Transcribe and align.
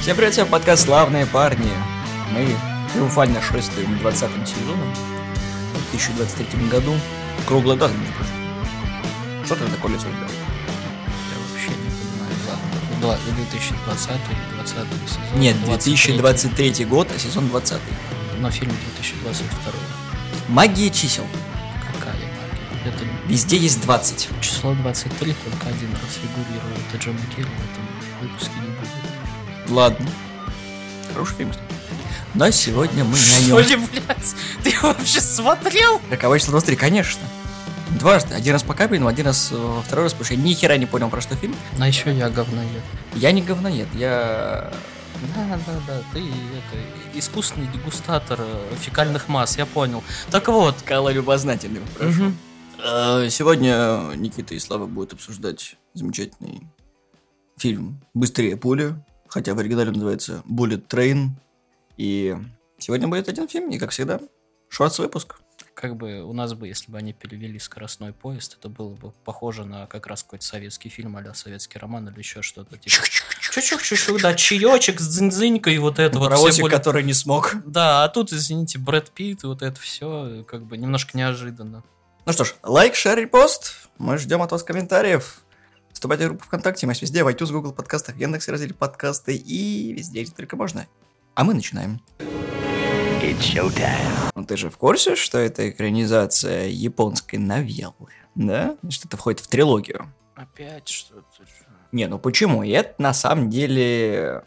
Всем 0.00 0.16
привет, 0.16 0.32
всем 0.32 0.48
подкаст 0.48 0.84
«Славные 0.84 1.26
парни». 1.26 1.70
Мы 2.32 2.54
триумфально 2.92 3.40
шествуем 3.42 3.94
20-м 4.02 4.46
сезоном 4.46 4.94
в 4.94 5.90
2023 5.92 6.68
году. 6.68 6.94
Круглая 7.46 7.76
дата, 7.76 7.94
между 7.94 8.12
прочим. 8.14 9.44
Что 9.44 9.54
ты 9.56 9.66
такое 9.70 9.92
лицо 9.92 10.06
сделал? 10.08 10.30
Я 11.30 11.38
вообще 11.52 11.70
не 11.70 11.90
понимаю. 11.90 12.34
Ладно, 12.48 13.00
Два- 13.00 13.18
2020 13.36 14.10
20 14.54 14.76
сезон. 15.08 15.40
Нет, 15.40 15.56
23. 15.64 16.18
2023 16.18 16.84
год, 16.84 17.08
а 17.14 17.18
сезон 17.18 17.48
20 17.48 17.80
Но 18.40 18.50
фильм 18.50 18.72
2022. 18.96 19.72
Магия 20.48 20.90
чисел. 20.90 21.24
Какая 21.94 22.14
магия? 22.14 22.94
Это 22.94 23.04
Везде 23.28 23.58
есть 23.58 23.82
20. 23.82 24.28
число 24.40 24.74
23 24.74 25.32
только 25.32 25.68
один 25.68 25.90
раз 25.92 26.14
фигурирует. 26.14 26.78
Это 26.88 26.96
Джон 27.02 27.14
Маккелли 27.14 27.44
в 27.46 27.48
этом 27.48 28.28
выпуске 28.28 28.52
не 28.54 28.68
будет. 28.68 29.70
Ладно. 29.70 30.08
Хороший 31.12 31.36
фильм. 31.36 31.50
кстати. 31.50 31.68
Но 32.34 32.50
сегодня 32.50 33.04
мы 33.04 33.18
не 33.18 33.54
о 33.54 33.60
нем. 33.62 33.68
ли, 33.68 33.76
блядь? 33.76 34.34
Ты 34.62 34.70
его 34.70 34.88
вообще 34.88 35.20
смотрел? 35.20 36.00
Роковое 36.10 36.38
число 36.38 36.52
23, 36.52 36.76
конечно. 36.76 37.22
Дважды. 37.98 38.34
Один 38.34 38.52
раз 38.54 38.62
по 38.62 38.74
капельному, 38.74 39.08
один 39.08 39.26
раз 39.26 39.50
э, 39.50 39.56
во 39.56 39.82
второй 39.82 40.04
раз, 40.04 40.12
потому 40.12 40.26
что 40.26 40.34
я 40.34 40.40
ни 40.40 40.52
хера 40.54 40.76
не 40.76 40.86
понял, 40.86 41.08
про 41.08 41.20
что 41.20 41.36
фильм. 41.36 41.54
А 41.78 41.86
еще 41.86 42.12
я 42.14 42.28
говноед. 42.30 42.82
Я 43.14 43.32
не 43.32 43.42
говноед, 43.42 43.88
я... 43.94 44.70
Да, 45.34 45.58
да, 45.66 45.72
да, 45.86 46.00
ты 46.12 46.20
это 46.20 47.18
искусственный 47.18 47.66
дегустатор 47.66 48.38
э, 48.40 48.74
фекальных 48.80 49.28
масс, 49.28 49.58
я 49.58 49.66
понял. 49.66 50.04
Так 50.30 50.48
вот, 50.48 50.76
Кала 50.82 51.10
любознательный. 51.10 51.80
мгм. 51.98 52.28
Э, 52.28 52.47
Сегодня 52.78 54.14
Никита 54.14 54.54
и 54.54 54.58
Слава 54.58 54.86
будут 54.86 55.12
обсуждать 55.12 55.76
замечательный 55.94 56.62
фильм 57.56 58.00
«Быстрее 58.14 58.56
пули», 58.56 58.94
хотя 59.26 59.54
в 59.54 59.58
оригинале 59.58 59.90
называется 59.90 60.42
«Bullet 60.48 60.86
Train». 60.86 61.30
И 61.96 62.36
сегодня 62.78 63.08
будет 63.08 63.28
один 63.28 63.48
фильм, 63.48 63.70
и, 63.70 63.78
как 63.78 63.90
всегда, 63.90 64.20
шорт-выпуск. 64.68 65.40
как 65.74 65.96
бы 65.96 66.22
у 66.22 66.32
нас 66.32 66.54
бы, 66.54 66.68
если 66.68 66.90
бы 66.90 66.98
они 66.98 67.12
перевели 67.12 67.58
скоростной 67.58 68.12
поезд, 68.12 68.56
это 68.58 68.68
было 68.68 68.94
бы 68.94 69.12
похоже 69.24 69.64
на 69.64 69.86
как 69.86 70.06
раз 70.06 70.22
какой-то 70.22 70.44
советский 70.44 70.88
фильм, 70.88 71.16
а 71.16 71.34
советский 71.34 71.78
роман 71.78 72.08
или 72.08 72.18
еще 72.18 72.42
что-то. 72.42 72.76
Типа. 72.78 72.96
Чук-чук-чук, 73.40 74.20
да, 74.20 74.34
чаечек 74.34 75.00
с 75.00 75.08
дзынь-дзынькой, 75.08 75.78
вот 75.78 75.98
это 75.98 76.18
вот. 76.18 76.26
все 76.26 76.36
Паровозик, 76.36 76.70
который 76.70 77.02
не 77.02 77.14
смог. 77.14 77.56
Да, 77.66 78.04
а 78.04 78.08
тут, 78.08 78.32
извините, 78.32 78.78
Брэд 78.78 79.10
Питт, 79.10 79.42
и 79.42 79.46
вот 79.46 79.62
это 79.62 79.80
все, 79.80 80.44
как 80.46 80.64
бы 80.64 80.76
немножко 80.76 81.18
неожиданно. 81.18 81.82
Ну 82.28 82.34
что 82.34 82.44
ж, 82.44 82.56
лайк, 82.62 82.94
шер, 82.94 83.16
репост. 83.16 83.88
Мы 83.96 84.18
ждем 84.18 84.42
от 84.42 84.52
вас 84.52 84.62
комментариев. 84.62 85.40
Вступайте 85.94 86.26
в 86.26 86.28
группу 86.28 86.44
ВКонтакте, 86.44 86.84
мы 86.86 86.92
есть 86.92 87.00
везде, 87.00 87.24
в 87.24 87.28
iTunes, 87.28 87.50
Google 87.52 87.72
подкастах, 87.72 88.18
Яндекс, 88.18 88.48
разделе 88.48 88.74
подкасты 88.74 89.34
и 89.34 89.94
везде, 89.94 90.24
где 90.24 90.32
только 90.32 90.54
можно. 90.54 90.86
А 91.34 91.44
мы 91.44 91.54
начинаем. 91.54 92.02
Ну 94.34 94.44
ты 94.44 94.58
же 94.58 94.68
в 94.68 94.76
курсе, 94.76 95.16
что 95.16 95.38
это 95.38 95.70
экранизация 95.70 96.66
японской 96.66 97.36
новеллы, 97.36 98.12
да? 98.34 98.76
Что 98.90 99.08
это 99.08 99.16
входит 99.16 99.40
в 99.40 99.48
трилогию. 99.48 100.12
Опять 100.34 100.86
что-то. 100.86 101.24
Не, 101.92 102.08
ну 102.08 102.18
почему? 102.18 102.62
И 102.62 102.68
это 102.68 102.92
на 102.98 103.14
самом 103.14 103.48
деле 103.48 104.44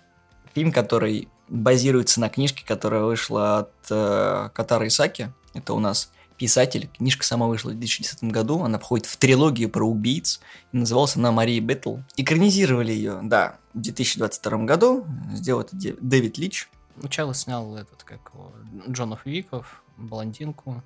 фильм, 0.54 0.72
который 0.72 1.30
базируется 1.50 2.20
на 2.22 2.30
книжке, 2.30 2.64
которая 2.64 3.02
вышла 3.02 3.58
от 3.58 3.74
э, 3.90 4.50
Катара 4.54 4.86
Исаки. 4.86 5.34
Это 5.56 5.74
у 5.74 5.80
нас 5.80 6.12
писатель. 6.42 6.90
Книжка 6.98 7.24
сама 7.24 7.46
вышла 7.46 7.70
в 7.70 7.74
2010 7.74 8.24
году. 8.24 8.64
Она 8.64 8.80
входит 8.80 9.06
в 9.06 9.16
трилогию 9.18 9.70
про 9.70 9.86
убийц. 9.86 10.42
И 10.72 10.78
называлась 10.78 11.16
она 11.16 11.32
Мария 11.32 11.62
Беттл. 11.62 11.98
Экранизировали 12.18 12.92
ее, 12.92 13.20
да, 13.22 13.60
в 13.76 13.82
2022 13.82 14.58
году. 14.66 15.06
Сделал 15.34 15.62
это 15.62 15.78
Дэвид 15.78 16.40
Лич. 16.40 16.68
Сначала 17.00 17.36
снял 17.36 17.76
этот, 17.76 18.02
как 18.04 18.32
его, 18.34 18.52
Джонов 18.90 19.24
Виков, 19.28 19.84
Блондинку 19.98 20.82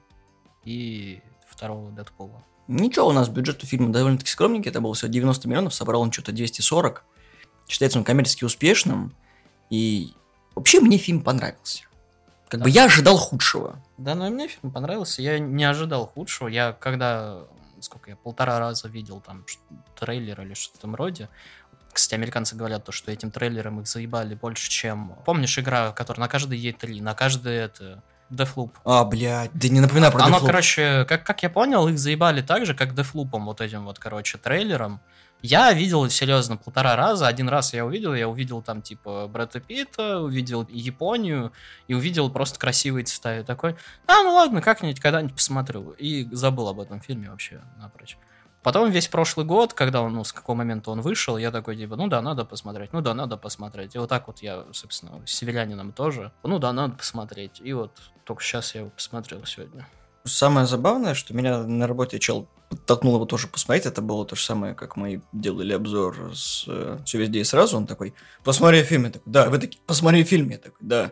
и 0.66 1.22
второго 1.50 1.90
Дэдпула. 1.92 2.44
Ничего, 2.68 3.08
у 3.08 3.14
нас 3.14 3.30
бюджет 3.30 3.64
у 3.64 3.66
фильма 3.66 3.94
довольно-таки 3.94 4.30
скромненький. 4.30 4.72
Это 4.72 4.82
было 4.82 4.94
всего 4.94 5.10
90 5.10 5.48
миллионов. 5.48 5.74
Собрал 5.74 6.02
он 6.02 6.12
что-то 6.12 6.34
240. 6.34 7.06
Считается 7.70 7.98
он 7.98 8.04
коммерчески 8.04 8.44
успешным. 8.44 9.16
И 9.70 10.12
вообще 10.54 10.82
мне 10.82 10.98
фильм 10.98 11.22
понравился. 11.22 11.84
Как 12.48 12.60
бы 12.62 12.66
Да. 12.66 12.70
я 12.70 12.86
ожидал 12.86 13.18
худшего. 13.18 13.76
Да, 13.98 14.16
ну 14.16 14.28
и 14.28 14.30
мне 14.30 14.48
фильм 14.48 14.72
понравился. 14.72 15.22
Я 15.22 15.40
не 15.40 15.64
ожидал 15.64 16.06
худшего. 16.08 16.48
Я 16.48 16.74
когда, 16.74 17.40
сколько 17.80 18.10
я, 18.12 18.16
полтора 18.16 18.60
раза 18.60 18.88
видел 18.88 19.20
там 19.22 19.46
трейлер 20.00 20.42
или 20.42 20.54
что-то 20.54 20.76
в 20.76 20.80
этом 20.80 20.96
роде. 20.96 21.30
Кстати, 21.92 22.16
американцы 22.16 22.56
говорят 22.56 22.84
то, 22.84 22.92
что 22.92 23.12
этим 23.12 23.32
трейлером 23.32 23.80
их 23.80 23.88
заебали 23.88 24.36
больше, 24.36 24.70
чем... 24.70 25.16
Помнишь 25.26 25.58
игра, 25.58 25.92
которая 25.94 26.22
на 26.22 26.28
каждой 26.28 26.60
E3, 26.60 27.02
на 27.02 27.14
каждой 27.14 27.56
это... 27.56 28.04
Deathloop. 28.32 28.72
А, 28.84 29.06
блядь, 29.06 29.52
да 29.54 29.70
не 29.70 29.80
напоминай 29.80 30.12
про 30.12 30.24
Оно, 30.24 30.38
Deathloop. 30.40 30.46
короче, 30.46 31.06
как, 31.08 31.24
как 31.24 31.44
я 31.44 31.50
понял, 31.50 31.88
их 31.88 31.98
заебали 32.00 32.42
так 32.42 32.66
же, 32.66 32.74
как 32.74 32.96
Дефлупом, 32.96 33.46
вот 33.46 33.62
этим 33.62 33.86
вот, 33.86 34.00
короче, 34.00 34.38
трейлером. 34.40 35.00
Я 35.42 35.72
видел, 35.74 36.10
серьезно, 36.10 36.58
полтора 36.58 36.96
раза. 36.96 37.28
Один 37.28 37.50
раз 37.50 37.74
я 37.74 37.86
увидел, 37.86 38.16
я 38.16 38.28
увидел 38.28 38.62
там, 38.62 38.82
типа, 38.82 39.28
Брэда 39.28 39.60
Питта, 39.60 40.20
увидел 40.20 40.66
Японию 40.70 41.52
и 41.88 41.94
увидел 41.94 42.32
просто 42.32 42.60
красивые 42.60 43.06
цвета. 43.06 43.40
И 43.40 43.44
такой, 43.44 43.76
а, 44.08 44.24
ну 44.24 44.34
ладно, 44.34 44.62
как-нибудь 44.62 45.00
когда-нибудь 45.00 45.36
посмотрю. 45.36 45.92
И 45.92 46.28
забыл 46.32 46.68
об 46.68 46.80
этом 46.80 47.00
фильме 47.00 47.30
вообще 47.30 47.62
напрочь. 47.78 48.18
Потом 48.66 48.90
весь 48.90 49.08
прошлый 49.08 49.46
год, 49.46 49.74
когда 49.74 50.02
он, 50.02 50.16
ну, 50.16 50.24
с 50.24 50.34
какого 50.34 50.56
момента 50.56 50.90
он 50.90 51.02
вышел, 51.02 51.38
я 51.38 51.52
такой, 51.52 51.78
типа, 51.78 51.96
ну 51.96 52.08
да, 52.08 52.24
надо 52.24 52.46
посмотреть, 52.46 52.94
ну 52.94 53.02
да, 53.02 53.14
надо 53.14 53.38
посмотреть. 53.38 53.94
И 53.94 54.00
вот 54.00 54.10
так 54.10 54.26
вот 54.26 54.40
я, 54.40 54.66
собственно, 54.72 55.22
с 55.28 55.32
«Северянином» 55.32 55.94
тоже, 55.94 56.32
ну 56.42 56.58
да, 56.58 56.74
надо 56.74 56.96
посмотреть. 56.96 57.62
И 57.64 57.74
вот 57.74 57.92
только 58.24 58.42
сейчас 58.42 58.74
я 58.74 58.82
его 58.82 58.90
посмотрел 58.90 59.46
сегодня. 59.46 59.86
Самое 60.26 60.66
забавное, 60.66 61.14
что 61.14 61.36
меня 61.36 61.64
на 61.64 61.86
работе 61.88 62.18
чел 62.20 62.48
подтолкнул 62.70 63.16
его 63.16 63.26
тоже 63.26 63.48
посмотреть. 63.48 63.86
Это 63.86 64.02
было 64.02 64.26
то 64.26 64.36
же 64.36 64.44
самое, 64.44 64.74
как 64.74 64.96
мы 64.96 65.22
делали 65.32 65.74
обзор 65.74 66.32
с 66.34 66.68
«Все 67.06 67.20
везде 67.20 67.42
и 67.42 67.44
сразу». 67.44 67.78
Он 67.78 67.86
такой, 67.86 68.16
посмотри 68.44 68.82
фильм. 68.84 69.06
Я 69.06 69.12
такой, 69.12 69.32
да. 69.32 69.50
Вы 69.50 69.60
такие, 69.60 69.80
посмотри 69.86 70.24
фильм. 70.24 70.50
Я 70.50 70.58
такой, 70.58 70.80
да. 70.82 71.12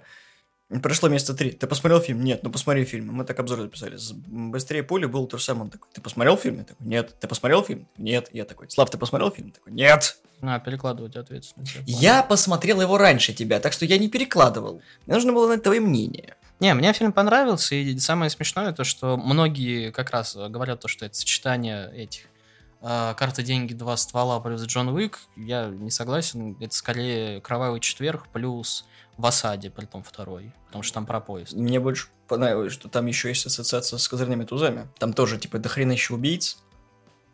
Прошло 0.82 1.10
месяца 1.10 1.36
три. 1.36 1.52
Ты 1.52 1.68
посмотрел 1.68 2.00
фильм? 2.00 2.24
Нет, 2.24 2.42
ну 2.42 2.50
посмотри 2.50 2.86
фильм. 2.86 3.14
Мы 3.14 3.26
так 3.26 3.40
обзор 3.40 3.62
записали. 3.62 3.98
«Быстрее 4.26 4.82
пули» 4.82 5.06
было 5.06 5.28
то 5.28 5.38
же 5.38 5.44
самое. 5.44 5.66
Он 5.66 5.70
такой, 5.70 5.90
ты 5.94 6.02
посмотрел 6.02 6.36
фильм? 6.36 6.58
Я 6.58 6.64
такой, 6.64 6.88
нет. 6.88 7.16
Ты 7.20 7.28
посмотрел 7.28 7.64
фильм? 7.64 7.88
Нет. 7.98 8.30
Я 8.34 8.46
такой, 8.46 8.70
Слав, 8.72 8.90
ты 8.90 8.98
посмотрел 8.98 9.30
фильм? 9.30 9.50
Я 9.50 9.54
такой, 9.54 9.74
нет. 9.74 10.18
На, 10.42 10.60
перекладывать 10.60 11.16
ответственность. 11.16 11.78
Я 11.86 12.24
посмотрел 12.24 12.82
его 12.82 12.98
раньше 12.98 13.34
тебя, 13.34 13.60
так 13.60 13.74
что 13.74 13.86
я 13.86 14.00
не 14.00 14.10
перекладывал. 14.10 14.82
Мне 15.06 15.16
нужно 15.16 15.34
было 15.34 15.46
знать 15.46 15.62
твое 15.62 15.80
мнение. 15.80 16.36
Не, 16.64 16.74
мне 16.76 16.94
фильм 16.94 17.12
понравился, 17.12 17.76
и 17.76 18.00
самое 18.00 18.30
смешное 18.30 18.72
то, 18.72 18.86
что 18.86 19.18
многие 19.18 19.92
как 19.92 20.12
раз 20.12 20.34
э, 20.38 20.48
говорят 20.48 20.80
то, 20.80 20.88
что 20.88 21.06
это 21.06 21.14
сочетание 21.14 21.92
этих 21.94 22.22
э, 22.80 23.14
карты, 23.18 23.44
деньги, 23.44 23.74
два 23.74 23.98
ствола 23.98 24.40
плюс 24.40 24.62
Джон 24.62 24.88
Уик. 24.88 25.20
Я 25.36 25.66
не 25.68 25.92
согласен, 25.92 26.56
это 26.62 26.74
скорее 26.74 27.42
Кровавый 27.42 27.82
четверг 27.82 28.30
плюс 28.32 28.86
в 29.18 29.26
осаде, 29.26 29.72
при 29.72 29.84
том 29.84 30.04
второй, 30.04 30.54
потому 30.68 30.84
что 30.84 30.94
там 30.94 31.06
про 31.06 31.20
поезд. 31.20 31.52
Мне 31.52 31.82
больше 31.82 32.08
понравилось, 32.30 32.72
что 32.72 32.88
там 32.88 33.08
еще 33.08 33.28
есть 33.28 33.46
ассоциация 33.46 34.00
с 34.00 34.08
козырными 34.08 34.46
тузами. 34.46 34.88
Там 35.00 35.12
тоже, 35.12 35.38
типа, 35.38 35.60
дохренища 35.60 36.14
убийц. 36.14 36.60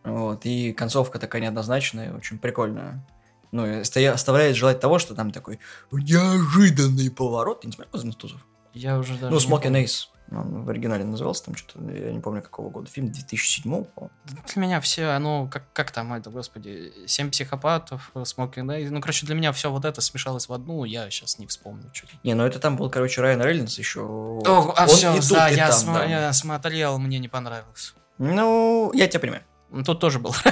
Вот, 0.04 0.44
и 0.48 0.74
концовка 0.74 1.20
такая 1.20 1.44
неоднозначная, 1.44 2.16
очень 2.16 2.40
прикольная. 2.40 3.08
Ну, 3.52 3.68
и 3.68 3.82
оста- 3.82 4.12
оставляет 4.12 4.56
желать 4.56 4.80
того, 4.80 4.98
что 4.98 5.14
там 5.14 5.30
такой 5.30 5.60
неожиданный 5.92 7.12
поворот. 7.12 7.62
Ты 7.62 7.68
не 7.68 7.74
смотрел 7.74 7.92
«Козырных 7.92 8.18
тузов»? 8.18 8.44
Я 8.74 8.98
уже 8.98 9.14
даже... 9.16 9.34
Ну, 9.34 9.38
Smoking 9.38 9.64
помню. 9.64 9.84
Ace. 9.84 10.08
Он 10.32 10.64
в 10.64 10.70
оригинале 10.70 11.04
назывался 11.06 11.46
там 11.46 11.56
что-то, 11.56 11.84
я 11.92 12.12
не 12.12 12.20
помню 12.20 12.44
какого 12.44 12.70
года. 12.70 12.90
Фильм 12.90 13.12
2007 13.12 13.64
по-моему. 13.64 14.12
Для 14.26 14.62
меня 14.62 14.80
все, 14.80 15.18
ну, 15.18 15.50
как, 15.52 15.64
как 15.74 15.92
там 15.92 16.14
это, 16.14 16.30
господи, 16.30 16.94
семь 17.08 17.32
психопатов, 17.32 18.12
Смокинг 18.26 18.72
ну, 18.92 19.02
короче, 19.02 19.26
для 19.26 19.34
меня 19.34 19.52
все 19.54 19.72
вот 19.72 19.86
это 19.86 20.02
смешалось 20.02 20.48
в 20.48 20.54
одну, 20.54 20.84
я 20.84 21.10
сейчас 21.10 21.40
не 21.40 21.48
вспомню. 21.48 21.90
Что 21.94 22.08
Не, 22.24 22.36
ну 22.36 22.46
это 22.46 22.60
там 22.60 22.78
был, 22.78 22.92
короче, 22.92 23.22
Райан 23.22 23.42
Рейнольдс 23.42 23.80
еще. 23.80 24.02
О, 24.02 24.74
а 24.78 24.84
Он 24.84 24.88
все, 24.88 25.16
и 25.16 25.20
да, 25.32 25.50
и 25.50 25.56
я, 25.56 25.70
там, 25.70 25.80
смо- 25.80 25.94
да. 25.94 26.06
я 26.06 26.34
смотрел, 26.34 27.00
мне 27.00 27.18
не 27.18 27.28
понравилось. 27.28 27.96
Ну, 28.20 28.92
я 28.94 29.08
тебя 29.08 29.22
понимаю. 29.22 29.44
Ну, 29.72 29.84
Тут 29.84 30.00
тоже 30.00 30.20
был. 30.20 30.36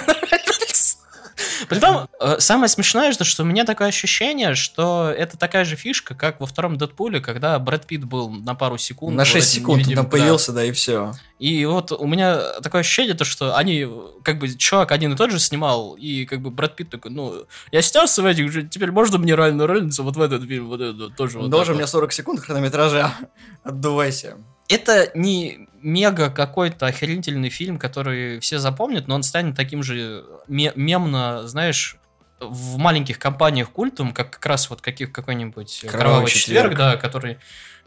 Притом, 1.69 2.07
э, 2.19 2.38
самое 2.39 2.68
смешное, 2.68 3.12
что, 3.12 3.24
что 3.24 3.44
у 3.44 3.45
меня 3.45 3.66
такое 3.66 3.88
ощущение, 3.88 4.56
что 4.56 5.13
это 5.16 5.38
такая 5.38 5.66
же 5.66 5.75
фишка, 5.75 6.16
как 6.16 6.39
во 6.39 6.45
втором 6.45 6.78
Дэдпуле, 6.78 7.19
когда 7.19 7.57
Брэд 7.60 7.86
Питт 7.86 8.04
был 8.04 8.30
на 8.30 8.56
пару 8.56 8.78
секунд. 8.78 9.16
На 9.16 9.24
вот 9.24 9.28
6 9.28 9.48
этим 9.48 9.62
секунд 9.62 9.88
он 9.88 9.94
там 9.94 10.10
появился, 10.10 10.51
да, 10.51 10.63
и 10.63 10.72
все. 10.72 11.13
И 11.39 11.66
вот 11.66 11.92
у 11.92 12.07
меня 12.07 12.60
такое 12.62 12.81
ощущение, 12.81 13.13
то, 13.13 13.25
что 13.25 13.56
они, 13.56 13.88
как 14.24 14.39
бы, 14.39 14.50
чувак 14.56 14.92
один 14.92 15.13
и 15.13 15.16
тот 15.16 15.31
же 15.31 15.39
снимал, 15.39 15.94
и 15.94 16.25
как 16.25 16.42
бы 16.42 16.50
Брэд 16.50 16.75
Питт 16.75 16.89
такой, 16.89 17.12
ну, 17.12 17.45
я 17.72 17.81
снялся 17.81 18.22
в 18.22 18.25
этих 18.25 18.69
теперь 18.69 18.92
можно 18.92 19.18
мне 19.18 19.36
реально 19.36 19.68
ролиться 19.68 20.01
вот 20.04 20.16
в 20.16 20.22
этот 20.22 20.44
фильм, 20.45 20.68
вот 20.68 20.81
это 20.81 21.10
тоже 21.10 21.38
вот 21.38 21.50
Должен 21.50 21.74
так 21.74 21.75
мне 21.75 21.84
вот». 21.84 21.92
40 21.92 22.13
секунд 22.13 22.39
хронометража. 22.39 23.13
Отдувайся. 23.63 24.38
Это 24.68 25.12
не 25.14 25.68
мега 25.81 26.30
какой-то 26.30 26.88
охерительный 26.88 27.50
фильм, 27.50 27.78
который 27.78 28.40
все 28.40 28.60
запомнят, 28.60 29.08
но 29.08 29.16
он 29.16 29.24
станет 29.24 29.56
таким 29.56 29.84
же 29.84 30.25
ме- 30.48 30.74
мемно, 30.75 31.48
знаешь, 31.48 31.98
в 32.40 32.78
маленьких 32.78 33.18
компаниях 33.18 33.72
культом, 33.72 34.14
как 34.14 34.31
как 34.31 34.46
раз 34.46 34.69
вот 34.69 34.81
каких 34.81 35.12
какой-нибудь 35.12 35.80
Кровавый 35.81 36.00
Кровавый 36.02 36.31
четверг, 36.31 36.72
четверг. 36.72 36.78
да, 36.78 36.98
который 36.98 37.38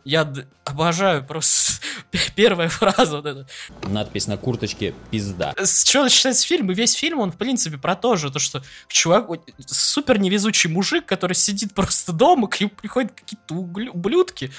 я 0.04 0.32
обожаю 0.64 1.24
просто 1.24 1.80
первая 2.34 2.68
фраза 2.68 3.16
вот 3.16 3.26
эта. 3.26 3.46
Надпись 3.88 4.26
на 4.26 4.36
курточке 4.36 4.94
«Пизда». 5.10 5.54
С 5.56 5.84
чего 5.84 6.04
начинается 6.04 6.46
фильм? 6.46 6.70
И 6.70 6.74
весь 6.74 6.92
фильм, 6.92 7.20
он, 7.20 7.32
в 7.32 7.36
принципе, 7.36 7.78
про 7.78 7.96
то 7.96 8.16
же, 8.16 8.30
то, 8.30 8.38
что 8.38 8.62
чувак, 8.88 9.28
вот, 9.28 9.48
супер 9.66 10.18
невезучий 10.18 10.70
мужик, 10.70 11.06
который 11.06 11.34
сидит 11.34 11.74
просто 11.74 12.12
дома, 12.12 12.48
к 12.48 12.60
нему 12.60 12.70
приходят 12.70 13.12
какие-то 13.12 13.54
ублюдки, 13.54 14.50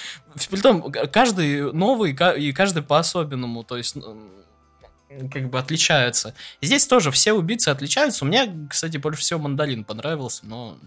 притом 0.49 0.91
каждый 0.91 1.71
новый 1.73 2.11
и 2.37 2.51
каждый 2.53 2.83
по-особенному, 2.83 3.63
то 3.63 3.77
есть 3.77 3.95
м, 3.95 4.29
как 5.31 5.49
бы 5.49 5.59
отличаются. 5.59 6.33
Здесь 6.61 6.87
тоже 6.87 7.11
все 7.11 7.33
убийцы 7.33 7.69
отличаются. 7.69 8.25
Мне, 8.25 8.67
кстати, 8.69 8.97
больше 8.97 9.21
всего 9.21 9.39
Мандалин 9.39 9.83
понравился, 9.83 10.45
но 10.45 10.77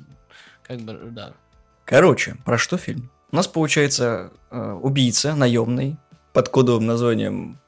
как 0.62 0.80
бы, 0.80 0.98
да. 1.10 1.34
Короче, 1.84 2.36
про 2.44 2.56
что 2.56 2.78
фильм? 2.78 3.10
У 3.34 3.36
нас 3.36 3.48
получается 3.48 4.30
э, 4.52 4.78
убийца 4.80 5.34
наемный 5.34 5.96
под 6.32 6.50
кодовым 6.50 6.86
названием 6.86 7.58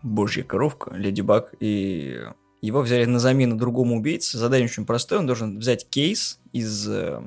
Божья 0.00 0.44
коровка, 0.44 0.94
Леди 0.94 1.22
Баг, 1.22 1.54
и 1.58 2.20
его 2.62 2.82
взяли 2.82 3.04
на 3.04 3.18
замену 3.18 3.56
другому 3.56 3.96
убийце. 3.96 4.38
Задание 4.38 4.66
очень 4.66 4.86
простое, 4.86 5.18
он 5.18 5.26
должен 5.26 5.58
взять 5.58 5.88
кейс 5.90 6.38
из 6.52 6.88
э, 6.88 7.20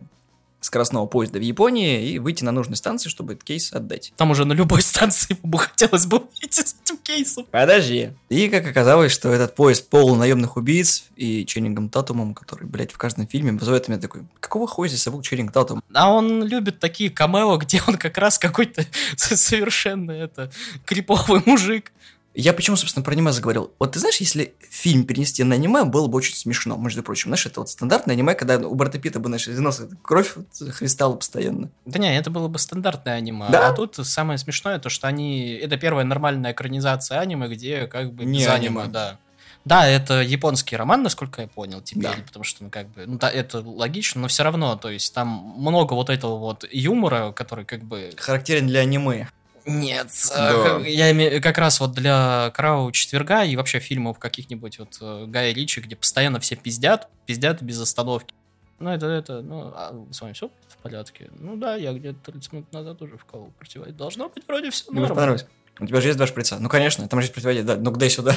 скоростного 0.61 1.07
поезда 1.07 1.39
в 1.39 1.41
Японии 1.41 2.11
и 2.11 2.19
выйти 2.19 2.43
на 2.43 2.51
нужной 2.51 2.77
станции, 2.77 3.09
чтобы 3.09 3.33
этот 3.33 3.43
кейс 3.43 3.73
отдать. 3.73 4.13
Там 4.15 4.31
уже 4.31 4.45
на 4.45 4.53
любой 4.53 4.81
станции 4.81 5.35
ему 5.37 5.51
бы 5.51 5.59
хотелось 5.59 6.05
бы 6.05 6.19
выйти 6.19 6.61
с 6.61 6.75
этим 6.81 6.97
кейсом. 6.97 7.45
Подожди. 7.51 8.11
И 8.29 8.47
как 8.47 8.65
оказалось, 8.67 9.11
что 9.11 9.29
этот 9.29 9.55
поезд 9.55 9.89
полон 9.89 10.19
наемных 10.19 10.55
убийц 10.55 11.05
и 11.15 11.45
Ченнингом 11.45 11.89
Татумом, 11.89 12.33
который, 12.33 12.67
блядь, 12.67 12.91
в 12.91 12.97
каждом 12.97 13.27
фильме 13.27 13.51
вызывает 13.51 13.87
меня 13.87 13.99
такой, 13.99 14.21
какого 14.39 14.67
хуя 14.67 14.87
здесь 14.87 15.03
забыл 15.03 15.21
Ченнинг 15.21 15.51
Татум? 15.51 15.83
А 15.93 16.11
он 16.11 16.43
любит 16.43 16.79
такие 16.79 17.09
камео, 17.09 17.57
где 17.57 17.81
он 17.87 17.97
как 17.97 18.17
раз 18.17 18.37
какой-то 18.37 18.85
совершенно 19.17 20.11
это 20.11 20.51
криповый 20.85 21.41
мужик. 21.45 21.91
Я 22.33 22.53
почему, 22.53 22.77
собственно, 22.77 23.03
про 23.03 23.11
аниме 23.11 23.33
заговорил? 23.33 23.73
Вот 23.77 23.91
ты 23.91 23.99
знаешь, 23.99 24.17
если 24.17 24.53
фильм 24.69 25.03
перенести 25.05 25.43
на 25.43 25.55
аниме, 25.55 25.83
было 25.83 26.07
бы 26.07 26.17
очень 26.17 26.35
смешно, 26.35 26.77
между 26.77 27.03
прочим. 27.03 27.29
Знаешь, 27.29 27.45
это 27.45 27.59
вот 27.59 27.69
стандартное 27.69 28.15
аниме, 28.15 28.35
когда 28.35 28.57
у 28.57 28.73
Брэда 28.73 28.99
Питта 28.99 29.19
бы, 29.19 29.27
знаешь, 29.27 29.47
из 29.49 29.59
носа 29.59 29.89
кровь 30.01 30.37
вот 30.37 30.47
хлестала 30.73 31.15
постоянно. 31.15 31.69
Да 31.85 31.99
не, 31.99 32.17
это 32.17 32.29
было 32.29 32.47
бы 32.47 32.57
стандартное 32.57 33.15
аниме. 33.15 33.47
Да? 33.49 33.67
А 33.67 33.73
тут 33.73 33.95
самое 34.07 34.37
смешное, 34.37 34.79
то 34.79 34.87
что 34.89 35.07
они... 35.07 35.51
Это 35.61 35.75
первая 35.75 36.05
нормальная 36.05 36.53
экранизация 36.53 37.19
аниме, 37.19 37.47
где 37.49 37.87
как 37.87 38.13
бы 38.13 38.23
Не 38.23 38.39
без 38.39 38.47
аниме, 38.47 38.81
аниме. 38.81 38.93
да. 38.93 39.17
Да, 39.63 39.87
это 39.87 40.21
японский 40.21 40.75
роман, 40.75 41.03
насколько 41.03 41.41
я 41.43 41.47
понял 41.47 41.81
теперь, 41.81 42.03
Да. 42.03 42.15
потому 42.25 42.43
что, 42.43 42.63
ну, 42.63 42.69
как 42.71 42.87
бы, 42.89 43.05
ну, 43.05 43.17
да, 43.19 43.29
это 43.29 43.59
логично, 43.59 44.21
но 44.21 44.27
все 44.27 44.41
равно, 44.43 44.75
то 44.75 44.89
есть 44.89 45.13
там 45.13 45.27
много 45.57 45.93
вот 45.93 46.09
этого 46.09 46.37
вот 46.39 46.65
юмора, 46.71 47.31
который 47.31 47.65
как 47.65 47.83
бы 47.83 48.09
Характерен 48.17 48.65
для 48.67 48.79
аниме. 48.79 49.27
Нет, 49.65 50.07
Да. 50.29 50.51
э, 50.51 50.63
как- 50.79 50.87
я 50.87 51.39
как 51.41 51.57
раз 51.57 51.79
вот 51.79 51.91
для 51.93 52.51
Кровавого 52.55 52.91
четверга 52.91 53.43
и 53.43 53.55
вообще 53.55 53.79
фильмов 53.79 54.17
каких-нибудь 54.19 54.79
вот 54.79 54.97
э, 55.01 55.25
Гая 55.27 55.53
Ричи, 55.53 55.81
где 55.81 55.95
постоянно 55.95 56.39
все 56.39 56.55
пиздят, 56.55 57.07
пиздят 57.25 57.61
без 57.61 57.79
остановки. 57.79 58.33
Ну, 58.79 58.89
это, 58.89 59.05
это, 59.07 59.41
ну, 59.41 59.71
а 59.75 59.93
с 60.11 60.21
вами 60.21 60.33
все 60.33 60.49
в 60.67 60.77
порядке? 60.77 61.29
Ну 61.37 61.55
да, 61.55 61.75
я 61.75 61.93
где-то 61.93 62.31
30 62.31 62.53
минут 62.53 62.73
назад 62.73 63.01
уже 63.01 63.17
вколол 63.17 63.51
противоядие. 63.59 63.95
Должно 63.95 64.29
быть 64.29 64.43
вроде 64.47 64.71
все 64.71 64.85
понравилось. 64.91 65.45
У 65.79 65.85
тебя 65.85 66.01
же 66.01 66.07
есть 66.07 66.17
два 66.17 66.27
шприца? 66.27 66.57
Ну, 66.59 66.67
конечно, 66.67 67.07
там 67.07 67.19
же 67.21 67.25
есть 67.25 67.33
противоядие, 67.33 67.63
да. 67.63 67.75
Ну, 67.75 67.91
дай 67.91 68.09
сюда. 68.09 68.35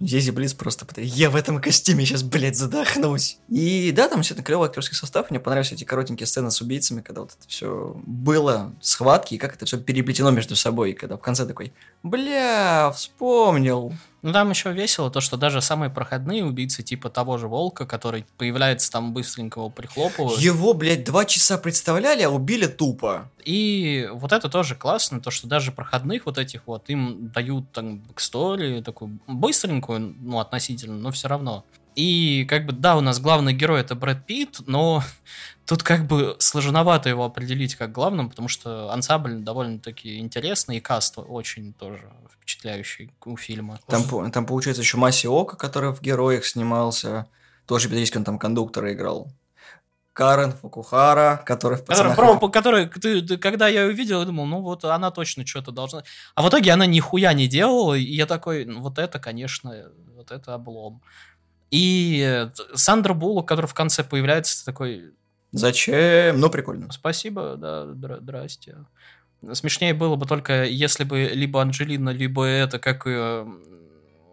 Зизи 0.00 0.30
Близ 0.30 0.54
просто 0.54 0.86
Я 0.96 1.28
в 1.28 1.36
этом 1.36 1.60
костюме 1.60 2.06
сейчас, 2.06 2.22
блядь, 2.22 2.56
задохнусь. 2.56 3.38
И 3.48 3.92
да, 3.92 4.08
там 4.08 4.18
действительно 4.18 4.44
клевый 4.44 4.68
актерский 4.68 4.96
состав. 4.96 5.30
Мне 5.30 5.38
понравились 5.38 5.72
эти 5.72 5.84
коротенькие 5.84 6.26
сцены 6.26 6.50
с 6.50 6.60
убийцами, 6.62 7.02
когда 7.02 7.20
вот 7.20 7.32
это 7.38 7.48
все 7.48 7.94
было, 8.06 8.72
схватки, 8.80 9.34
и 9.34 9.38
как 9.38 9.54
это 9.54 9.66
все 9.66 9.78
переплетено 9.78 10.30
между 10.30 10.56
собой. 10.56 10.92
И 10.92 10.94
когда 10.94 11.16
в 11.16 11.20
конце 11.20 11.44
такой, 11.46 11.74
бля, 12.02 12.90
вспомнил. 12.92 13.92
Ну, 14.22 14.32
там 14.32 14.50
еще 14.50 14.72
весело 14.72 15.10
то, 15.10 15.20
что 15.20 15.36
даже 15.36 15.62
самые 15.62 15.90
проходные 15.90 16.44
убийцы, 16.44 16.82
типа 16.82 17.08
того 17.08 17.38
же 17.38 17.48
Волка, 17.48 17.86
который 17.86 18.26
появляется 18.36 18.90
там 18.92 19.14
быстренько 19.14 19.60
его 19.60 19.70
прихлопывают. 19.70 20.40
Его, 20.40 20.74
блядь, 20.74 21.04
два 21.04 21.24
часа 21.24 21.56
представляли, 21.56 22.22
а 22.22 22.30
убили 22.30 22.66
тупо. 22.66 23.30
И 23.44 24.08
вот 24.12 24.32
это 24.32 24.48
тоже 24.48 24.74
классно, 24.74 25.20
то, 25.20 25.30
что 25.30 25.48
даже 25.48 25.72
проходных 25.72 26.26
вот 26.26 26.36
этих 26.36 26.66
вот 26.66 26.90
им 26.90 27.30
дают 27.30 27.72
там 27.72 27.98
backstory, 28.00 28.82
такую 28.82 29.18
быстренькую, 29.26 30.14
ну, 30.20 30.38
относительно, 30.38 30.98
но 30.98 31.10
все 31.10 31.28
равно. 31.28 31.64
И 31.96 32.44
как 32.48 32.66
бы, 32.66 32.72
да, 32.72 32.96
у 32.96 33.00
нас 33.00 33.20
главный 33.20 33.52
герой 33.52 33.80
это 33.80 33.94
Брэд 33.94 34.24
Питт, 34.26 34.60
но 34.66 35.02
тут 35.66 35.82
как 35.82 36.06
бы 36.06 36.36
сложновато 36.38 37.08
его 37.08 37.24
определить 37.24 37.74
как 37.74 37.92
главным, 37.92 38.30
потому 38.30 38.48
что 38.48 38.92
ансамбль 38.92 39.36
довольно-таки 39.40 40.18
интересный, 40.18 40.76
и 40.78 40.80
каст 40.80 41.14
очень 41.18 41.72
тоже 41.74 42.10
впечатляющий 42.32 43.12
у 43.24 43.36
фильма. 43.36 43.78
Там, 43.86 44.30
там 44.32 44.46
получается 44.46 44.82
еще 44.82 44.96
Маси 44.96 45.26
Ока, 45.26 45.56
который 45.56 45.92
в 45.92 46.00
«Героях» 46.00 46.44
снимался. 46.44 47.26
Тоже 47.66 47.88
он 48.16 48.24
там 48.24 48.38
кондуктора 48.38 48.92
играл. 48.92 49.30
Карен 50.12 50.52
Фукухара, 50.52 51.40
который 51.46 51.78
в 51.78 51.82
Который, 51.84 52.10
«Пацанах» 52.10 52.16
про- 52.16 52.38
по 52.38 52.48
которой 52.48 52.88
ты, 52.88 53.22
ты- 53.22 53.38
когда 53.38 53.68
я 53.68 53.84
ее 53.84 53.90
увидел, 53.90 54.18
я 54.20 54.26
думал, 54.26 54.44
ну 54.46 54.60
вот 54.60 54.84
она 54.84 55.10
точно 55.12 55.46
что-то 55.46 55.70
должна. 55.70 56.02
А 56.34 56.42
в 56.42 56.48
итоге 56.48 56.72
она 56.72 56.84
нихуя 56.86 57.32
не 57.32 57.46
делала, 57.46 57.94
и 57.94 58.02
я 58.02 58.26
такой, 58.26 58.64
ну 58.64 58.80
вот 58.80 58.98
это, 58.98 59.20
конечно, 59.20 59.72
вот 60.16 60.32
это 60.32 60.54
облом. 60.54 61.00
И 61.70 62.20
э, 62.26 62.50
Сандра 62.74 63.14
Буллок, 63.14 63.46
который 63.48 63.66
в 63.66 63.74
конце 63.74 64.02
появляется, 64.04 64.64
такой, 64.64 65.12
Зачем? 65.52 66.38
Ну, 66.38 66.48
прикольно. 66.50 66.90
спасибо, 66.92 67.56
да, 67.56 67.84
дра- 67.86 68.20
здрасте. 68.20 68.76
Смешнее 69.52 69.94
было 69.94 70.16
бы 70.16 70.26
только, 70.26 70.64
если 70.64 71.04
бы 71.04 71.30
либо 71.32 71.62
Анджелина, 71.62 72.10
либо 72.10 72.44
это, 72.44 72.78
как 72.78 73.06
э, 73.06 73.46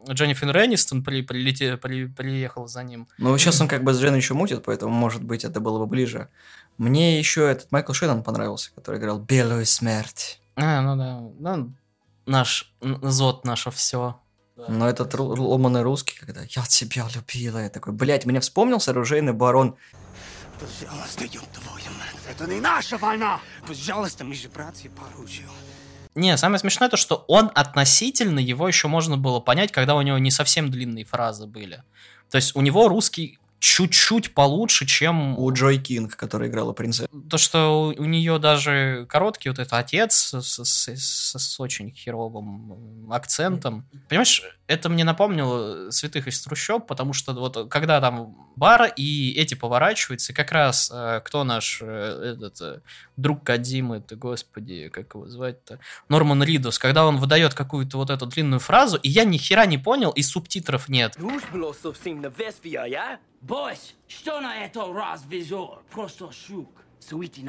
Дженнифер 0.09 0.51
Реннистон 0.51 1.03
при, 1.03 1.21
прилете- 1.23 1.77
при- 1.77 2.07
приехал 2.07 2.67
за 2.67 2.83
ним. 2.83 3.07
Ну, 3.17 3.37
сейчас 3.37 3.61
он 3.61 3.67
как 3.67 3.83
бы 3.83 3.93
с 3.93 3.99
Дженой 4.01 4.17
еще 4.19 4.33
мутит, 4.33 4.63
поэтому, 4.63 4.91
может 4.91 5.23
быть, 5.23 5.45
это 5.45 5.59
было 5.59 5.79
бы 5.79 5.87
ближе. 5.87 6.29
Мне 6.77 7.17
еще 7.17 7.49
этот 7.49 7.71
Майкл 7.71 7.93
Шеннон 7.93 8.21
понравился, 8.23 8.71
который 8.75 8.99
играл 8.99 9.19
Белую 9.19 9.65
смерть. 9.65 10.39
А, 10.55 10.81
ну 10.81 10.95
да, 10.97 11.19
ну, 11.39 11.73
наш 12.25 12.75
зод, 12.81 13.45
наше 13.45 13.71
все. 13.71 14.19
Но 14.67 14.89
этот 14.89 15.13
ру- 15.13 15.35
ломаный 15.35 15.83
русский, 15.83 16.17
когда 16.17 16.41
«Я 16.41 16.63
тебя 16.63 17.07
любила», 17.13 17.59
я 17.59 17.69
такой, 17.69 17.93
блядь, 17.93 18.25
мне 18.25 18.39
вспомнился 18.39 18.91
оружейный 18.91 19.33
барон. 19.33 19.75
Пожалуйста, 20.59 21.23
ёб 21.25 21.45
твою 21.53 21.91
мать. 21.97 22.15
Это 22.29 22.47
не 22.47 22.59
наша 22.59 22.97
война. 22.97 23.39
Пожалуйста, 23.67 24.23
мы 24.23 24.33
же 24.33 24.49
братья 24.49 24.89
по 24.89 25.05
оружию. 25.07 25.47
Не, 26.15 26.35
самое 26.35 26.57
смешное 26.59 26.89
то, 26.89 26.97
что 26.97 27.25
он 27.27 27.51
относительно, 27.53 28.39
его 28.39 28.67
еще 28.67 28.87
можно 28.87 29.17
было 29.17 29.39
понять, 29.39 29.71
когда 29.71 29.95
у 29.95 30.01
него 30.01 30.17
не 30.17 30.31
совсем 30.31 30.71
длинные 30.71 31.05
фразы 31.05 31.45
были. 31.45 31.83
То 32.31 32.37
есть 32.37 32.55
у 32.55 32.61
него 32.61 32.87
русский 32.87 33.37
чуть-чуть 33.59 34.33
получше, 34.33 34.85
чем 34.85 35.37
У 35.37 35.51
Джой 35.51 35.77
Кинг, 35.79 36.15
которая 36.15 36.49
играла 36.49 36.73
принцессу. 36.73 37.09
то, 37.29 37.37
что 37.37 37.93
у, 37.97 38.03
нее 38.05 38.37
даже 38.39 39.05
короткий 39.09 39.49
вот 39.49 39.59
этот 39.59 39.73
отец 39.73 40.13
с, 40.33 40.63
с- 40.63 40.87
с- 40.95 41.37
с 41.37 41.59
очень 41.59 41.91
херовым 41.91 43.11
акцентом. 43.11 43.87
Понимаешь, 44.09 44.43
это 44.67 44.89
мне 44.89 45.03
напомнило 45.03 45.89
«Святых 45.91 46.27
из 46.27 46.41
трущоб», 46.41 46.87
потому 46.87 47.13
что 47.13 47.33
вот 47.33 47.69
когда 47.69 48.01
там 48.01 48.35
бар, 48.55 48.91
и 48.95 49.31
эти 49.31 49.53
поворачиваются, 49.55 50.33
как 50.33 50.51
раз 50.51 50.91
э, 50.93 51.21
кто 51.23 51.43
наш 51.43 51.79
э, 51.81 52.33
этот 52.35 52.61
э, 52.61 52.81
друг 53.15 53.43
Кадзимы, 53.43 54.01
ты 54.01 54.15
господи, 54.15 54.89
как 54.89 55.15
его 55.15 55.27
звать-то? 55.27 55.79
Норман 56.09 56.43
Ридус, 56.43 56.79
когда 56.79 57.05
он 57.05 57.17
выдает 57.17 57.53
какую-то 57.53 57.97
вот 57.97 58.09
эту 58.09 58.25
длинную 58.25 58.59
фразу, 58.59 58.97
и 58.97 59.09
я 59.09 59.23
ни 59.23 59.37
хера 59.37 59.65
не 59.65 59.77
понял, 59.77 60.11
и 60.11 60.21
субтитров 60.21 60.89
нет. 60.89 61.15
Ну? 61.17 61.39
Бось, 63.41 63.95
что 64.07 64.41
на 64.41 64.65
это? 64.65 64.81
Просто 65.91 66.31
шук. 66.31 66.69
Суити 66.99 67.41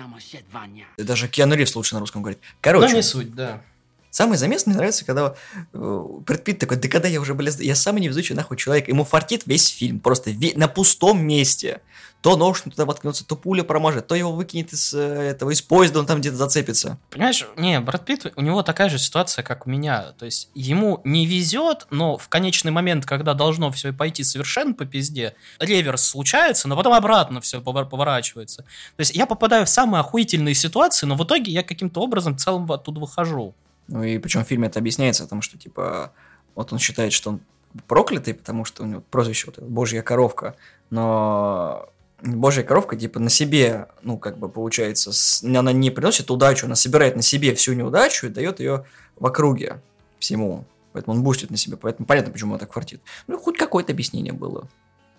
ваня. 0.53 0.87
Даже 0.99 1.27
Киану 1.27 1.55
Ривз 1.55 1.75
лучше 1.75 1.95
на 1.95 2.01
русском 2.01 2.23
говорит. 2.23 2.41
Короче, 2.61 2.89
Но 2.89 2.97
не 2.97 3.03
суть, 3.03 3.35
да. 3.35 3.63
Самый 4.11 4.39
замес 4.39 4.67
мне 4.67 4.77
нравится, 4.77 5.05
когда 5.05 5.35
э, 5.73 6.05
Брэд 6.27 6.45
Питт 6.45 6.59
такой, 6.59 6.77
да 6.79 6.89
когда 6.89 7.09
я 7.09 7.21
уже, 7.21 7.35
блядь, 7.35 7.61
я 7.61 7.75
самый 7.75 8.01
невезучий 8.01 8.35
нахуй 8.35 8.57
человек, 8.57 8.89
ему 8.89 9.05
фартит 9.05 9.43
весь 9.47 9.69
фильм, 9.69 10.01
просто 10.01 10.31
ве- 10.31 10.57
на 10.57 10.69
пустом 10.69 11.25
месте. 11.25 11.83
То 12.21 12.37
нож 12.37 12.63
туда 12.63 12.85
воткнется, 12.85 13.25
то 13.25 13.37
пуля 13.37 13.63
промажет, 13.63 14.09
то 14.09 14.17
его 14.17 14.33
выкинет 14.33 14.73
из 14.73 14.93
э, 14.93 14.99
этого, 14.99 15.51
из 15.51 15.63
поезда, 15.63 16.01
он 16.01 16.07
там 16.07 16.21
где-то 16.21 16.37
зацепится. 16.37 16.99
Понимаешь, 17.11 17.47
не, 17.57 17.79
Брэд 17.79 18.05
Питт, 18.05 18.33
у 18.35 18.41
него 18.41 18.65
такая 18.65 18.89
же 18.89 18.99
ситуация, 18.99 19.45
как 19.45 19.67
у 19.67 19.71
меня. 19.71 20.15
То 20.19 20.25
есть 20.25 20.49
ему 20.55 21.01
не 21.05 21.27
везет, 21.27 21.87
но 21.91 22.17
в 22.17 22.29
конечный 22.29 22.73
момент, 22.73 23.07
когда 23.07 23.35
должно 23.35 23.71
все 23.71 23.93
пойти 23.93 24.25
совершенно 24.25 24.75
по 24.75 24.85
пизде, 24.85 25.35
реверс 25.61 26.03
случается, 26.03 26.67
но 26.67 26.77
потом 26.77 26.95
обратно 26.95 27.41
все 27.41 27.61
поворачивается. 27.61 28.63
То 28.63 29.01
есть 29.01 29.15
я 29.15 29.27
попадаю 29.27 29.65
в 29.67 29.69
самые 29.69 30.01
охуительные 30.01 30.57
ситуации, 30.57 31.07
но 31.07 31.15
в 31.15 31.23
итоге 31.23 31.53
я 31.53 31.63
каким-то 31.63 32.01
образом 32.01 32.37
в 32.37 32.41
целом 32.41 32.71
оттуда 32.73 32.99
выхожу. 32.99 33.55
Ну 33.89 34.03
и 34.05 34.19
причем 34.19 34.45
в 34.45 34.49
фильме 34.49 34.69
это 34.69 34.79
объясняется, 34.79 35.25
потому 35.25 35.43
что, 35.43 35.59
типа, 35.59 36.13
вот 36.55 36.73
он 36.73 36.79
считает, 36.79 37.13
что 37.13 37.31
он 37.31 37.41
проклятый, 37.87 38.35
потому 38.35 38.65
что 38.65 38.83
у 38.83 38.87
него 38.87 39.03
прозвище 39.11 39.47
вот 39.47 39.59
божья 39.61 40.03
коровка, 40.03 40.55
но 40.91 41.89
Божья 42.21 42.65
коровка, 42.65 42.97
типа, 42.97 43.21
на 43.21 43.31
себе, 43.31 43.87
ну, 44.03 44.19
как 44.19 44.39
бы, 44.39 44.49
получается, 44.49 45.13
с- 45.13 45.43
она 45.45 45.73
не 45.73 45.91
приносит 45.91 46.31
удачу, 46.31 46.67
она 46.67 46.75
собирает 46.75 47.15
на 47.15 47.23
себе 47.23 47.55
всю 47.55 47.75
неудачу 47.75 48.27
и 48.27 48.31
дает 48.31 48.59
ее 48.59 48.87
в 49.17 49.25
округе 49.25 49.81
всему. 50.19 50.65
Поэтому 50.93 51.17
он 51.17 51.23
бустит 51.23 51.51
на 51.51 51.57
себе. 51.57 51.77
Поэтому 51.77 52.07
понятно, 52.07 52.33
почему 52.33 52.55
он 52.55 52.59
так 52.59 52.73
фартит. 52.73 53.01
Ну, 53.29 53.39
хоть 53.39 53.57
какое-то 53.57 53.93
объяснение 53.93 54.33
было. 54.33 54.67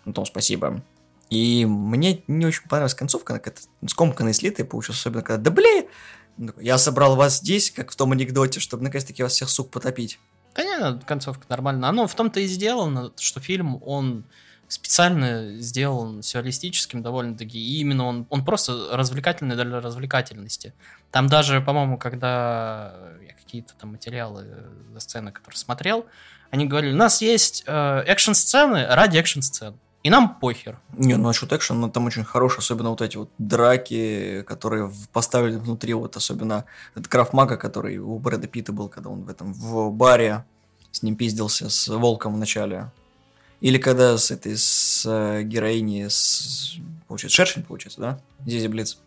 На 0.04 0.12
том 0.12 0.26
спасибо. 0.26 0.82
И 1.30 1.66
мне 1.66 2.24
не 2.28 2.46
очень 2.46 2.64
понравилась 2.64 2.96
концовка, 2.96 3.34
она 3.34 3.40
какая-то 3.40 3.62
скомканная, 3.88 4.34
слитая 4.34 4.66
получилась, 4.66 5.00
особенно 5.00 5.22
когда, 5.22 5.52
да 5.52 5.52
такой, 5.52 5.88
я 6.60 6.78
собрал 6.78 7.16
вас 7.16 7.40
здесь, 7.40 7.72
как 7.72 7.92
в 7.92 7.96
том 7.96 8.12
анекдоте, 8.12 8.60
чтобы 8.60 8.84
наконец-таки 8.84 9.24
вас 9.24 9.34
всех, 9.34 9.50
сук, 9.50 9.72
потопить. 9.72 10.20
Не, 10.58 11.00
концовка 11.06 11.46
нормальная. 11.50 11.90
Оно 11.90 12.08
в 12.08 12.16
том-то 12.16 12.40
и 12.40 12.48
сделано, 12.48 13.12
что 13.18 13.40
фильм, 13.40 13.82
он 13.84 14.26
специально 14.68 15.56
сделан 15.60 16.22
сюрреалистическим 16.22 17.02
довольно-таки, 17.02 17.60
и 17.60 17.80
именно 17.80 18.06
он, 18.06 18.28
он 18.30 18.46
просто 18.46 18.90
развлекательный 18.92 19.56
для 19.56 19.82
развлекательности. 19.82 20.74
Там 21.12 21.28
даже, 21.28 21.60
по-моему, 21.60 21.98
когда 21.98 22.94
я 23.26 23.34
какие-то 23.34 23.74
там 23.80 23.92
материалы, 23.92 24.46
э, 24.48 25.00
сцены, 25.00 25.32
которые 25.32 25.58
смотрел, 25.58 26.06
они 26.52 26.68
говорили, 26.68 26.94
у 26.94 26.98
нас 26.98 27.22
есть 27.22 27.64
э, 27.66 28.04
экшн-сцены 28.06 28.86
ради 28.88 29.18
экшн-сцен, 29.18 29.76
и 30.02 30.10
нам 30.10 30.40
похер. 30.40 30.80
Не, 30.94 31.16
ну 31.16 31.28
насчет 31.28 31.52
экшен, 31.52 31.80
ну 31.80 31.90
там 31.90 32.06
очень 32.06 32.24
хороший, 32.24 32.60
особенно 32.60 32.90
вот 32.90 33.02
эти 33.02 33.18
вот 33.18 33.30
драки, 33.38 34.44
которые 34.48 34.92
поставили 35.12 35.58
внутри, 35.58 35.94
вот 35.94 36.16
особенно 36.16 36.66
этот 36.96 37.10
Крафт 37.10 37.34
Мага, 37.34 37.58
который 37.58 37.98
у 37.98 38.18
Брэда 38.18 38.48
Питта 38.48 38.72
был, 38.72 38.88
когда 38.88 39.10
он 39.10 39.24
в 39.24 39.30
этом, 39.30 39.54
в 39.54 39.92
баре 39.92 40.46
с 40.92 41.04
ним 41.04 41.16
пиздился, 41.16 41.70
с 41.70 41.88
Волком 41.88 42.36
в 42.36 42.38
начале. 42.38 42.92
Или 43.62 43.78
когда 43.78 44.18
с 44.18 44.32
этой, 44.32 44.56
с 44.58 45.04
э, 45.06 45.44
героиней, 45.44 46.10
с, 46.10 46.78
получается, 47.08 47.36
Шершень, 47.36 47.64
получается, 47.64 48.00
да? 48.00 48.20
Зизи 48.46 48.68
Блиц. 48.68 49.00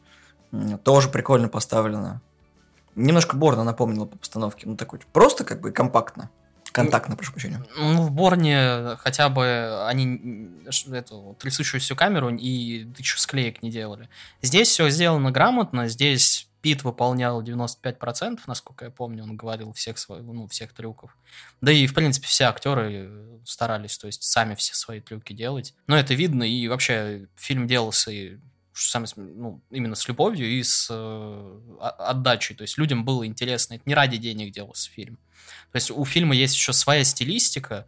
Тоже 0.84 1.08
прикольно 1.08 1.48
поставлено. 1.48 2.20
Немножко 2.94 3.36
Борна 3.36 3.64
напомнило 3.64 4.04
по 4.04 4.18
постановке, 4.18 4.68
ну 4.68 4.76
такой, 4.76 5.00
просто 5.14 5.44
как 5.44 5.62
бы 5.62 5.70
компактно. 5.70 6.28
Контактно, 6.72 7.16
прошу 7.16 7.32
прощения. 7.32 7.64
Ну, 7.76 8.02
в 8.02 8.10
Борне 8.10 8.96
хотя 8.98 9.28
бы 9.28 9.84
они 9.86 10.50
эту 10.90 11.36
трясущуюся 11.38 11.94
камеру 11.94 12.30
и 12.30 12.84
тысячу 12.96 13.18
склеек 13.18 13.62
не 13.62 13.70
делали. 13.70 14.08
Здесь 14.40 14.68
все 14.68 14.88
сделано 14.88 15.30
грамотно, 15.30 15.88
здесь 15.88 16.48
Пит 16.62 16.84
выполнял 16.84 17.42
95%, 17.42 18.38
насколько 18.46 18.84
я 18.84 18.90
помню, 18.92 19.24
он 19.24 19.36
говорил 19.36 19.72
всех, 19.72 19.98
своих, 19.98 20.22
ну, 20.22 20.46
всех 20.46 20.72
трюков. 20.72 21.16
Да 21.60 21.72
и, 21.72 21.88
в 21.88 21.94
принципе, 21.94 22.28
все 22.28 22.44
актеры 22.44 23.40
старались, 23.44 23.98
то 23.98 24.06
есть 24.06 24.22
сами 24.22 24.54
все 24.54 24.74
свои 24.74 25.00
трюки 25.00 25.32
делать. 25.32 25.74
Но 25.88 25.98
это 25.98 26.14
видно, 26.14 26.44
и 26.44 26.68
вообще 26.68 27.26
фильм 27.34 27.66
делался 27.66 28.12
и 28.12 28.38
что 28.72 29.04
ну, 29.16 29.60
именно 29.70 29.94
с 29.94 30.08
любовью 30.08 30.48
и 30.48 30.62
с 30.62 30.88
э, 30.90 31.60
отдачей. 31.80 32.56
То 32.56 32.62
есть 32.62 32.78
людям 32.78 33.04
было 33.04 33.26
интересно. 33.26 33.74
Это 33.74 33.82
не 33.86 33.94
ради 33.94 34.16
денег 34.16 34.52
делался 34.52 34.90
фильм. 34.90 35.18
То 35.72 35.76
есть 35.76 35.90
у 35.90 36.04
фильма 36.04 36.34
есть 36.34 36.54
еще 36.54 36.72
своя 36.72 37.04
стилистика. 37.04 37.86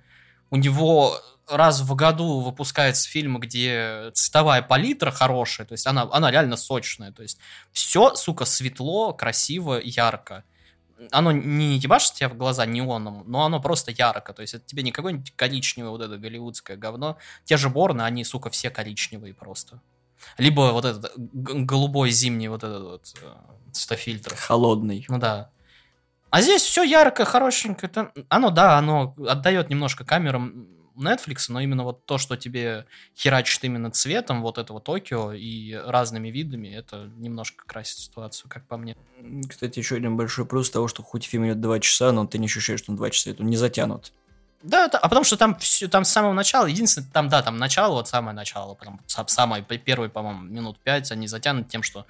У 0.51 0.57
него 0.57 1.21
раз 1.49 1.81
в 1.81 1.95
году 1.95 2.41
выпускается 2.41 3.09
фильм, 3.09 3.39
где 3.39 4.11
цветовая 4.15 4.63
палитра 4.63 5.11
хорошая, 5.11 5.67
то 5.67 5.73
есть 5.73 5.87
она, 5.87 6.09
она 6.11 6.31
реально 6.31 6.57
сочная. 6.57 7.13
То 7.13 7.23
есть 7.23 7.39
все, 7.73 8.15
сука, 8.15 8.45
светло, 8.45 9.13
красиво, 9.13 9.81
ярко. 9.83 10.45
Оно 11.11 11.33
не 11.33 11.79
ебашит 11.79 12.15
тебя 12.15 12.29
в 12.29 12.37
глаза 12.37 12.67
неоном, 12.67 13.25
но 13.27 13.45
оно 13.45 13.61
просто 13.61 13.91
ярко. 13.91 14.33
То 14.33 14.43
есть 14.43 14.55
это 14.55 14.65
тебе 14.65 14.83
не 14.83 14.93
какое-нибудь 14.93 15.33
коричневое 15.35 15.91
вот 15.91 16.01
это 16.01 16.17
голливудское 16.17 16.77
говно. 16.77 17.19
Те 17.45 17.57
же 17.57 17.69
Борны, 17.69 18.03
они, 18.03 18.25
сука, 18.25 18.49
все 18.51 18.71
коричневые 18.71 19.35
просто. 19.35 19.81
Либо 20.39 20.73
вот 20.73 20.85
этот 20.85 21.13
голубой 21.17 22.11
зимний 22.11 22.49
вот 22.49 22.65
этот 22.65 22.83
вот 22.83 23.15
э, 23.23 23.27
цветофильтр. 23.73 24.35
Холодный. 24.37 25.05
Ну 25.09 25.19
да. 25.19 25.51
А 26.31 26.43
здесь 26.43 26.63
все 26.63 26.83
ярко, 26.83 27.25
хорошенько. 27.25 27.87
Там- 27.89 28.11
Оно, 28.29 28.51
да, 28.51 28.77
оно 28.79 29.15
отдает 29.29 29.71
немножко 29.71 30.05
камерам 30.05 30.69
Netflix, 30.97 31.47
но 31.49 31.61
именно 31.61 31.83
вот 31.85 32.07
то, 32.07 32.19
что 32.19 32.37
тебе 32.37 32.87
херачит 33.17 33.63
именно 33.65 33.91
цветом 33.91 34.43
вот 34.43 34.59
этого 34.59 34.81
Токио 34.81 35.33
и 35.33 35.73
разными 35.75 36.29
видами, 36.29 36.69
это 36.69 37.11
немножко 37.17 37.65
красит 37.67 37.99
ситуацию, 37.99 38.49
как 38.49 38.67
по 38.67 38.77
мне. 38.77 38.97
Кстати, 39.49 39.79
еще 39.79 39.97
один 39.97 40.17
большой 40.17 40.47
плюс 40.47 40.71
того, 40.71 40.89
что 40.89 41.03
хоть 41.03 41.25
фильм 41.25 41.47
идет 41.47 41.61
2 41.61 41.81
часа, 41.81 42.13
но 42.13 42.27
ты 42.27 42.39
не 42.39 42.47
ощущаешь, 42.47 42.81
что 42.81 42.93
он 42.93 42.97
2 42.97 43.11
часа, 43.11 43.31
это 43.31 43.43
не 43.43 43.57
затянут. 43.57 44.13
Да, 44.65 44.87
а 44.87 45.09
потому 45.09 45.25
что 45.25 45.37
там 45.37 45.55
все, 45.57 45.89
там 45.89 46.05
с 46.05 46.09
самого 46.11 46.33
начала, 46.33 46.67
единственное, 46.67 47.09
там, 47.13 47.29
да, 47.29 47.43
там 47.43 47.59
начало, 47.59 47.95
вот 47.95 48.09
самое 48.09 48.35
начало, 48.35 48.75
прям 48.75 48.99
сам- 49.07 49.29
самый 49.29 49.63
п- 49.63 49.77
первый, 49.79 50.09
по-моему, 50.09 50.41
минут 50.43 50.79
пять, 50.79 51.13
они 51.13 51.29
затянут 51.29 51.69
тем, 51.69 51.83
что 51.83 52.07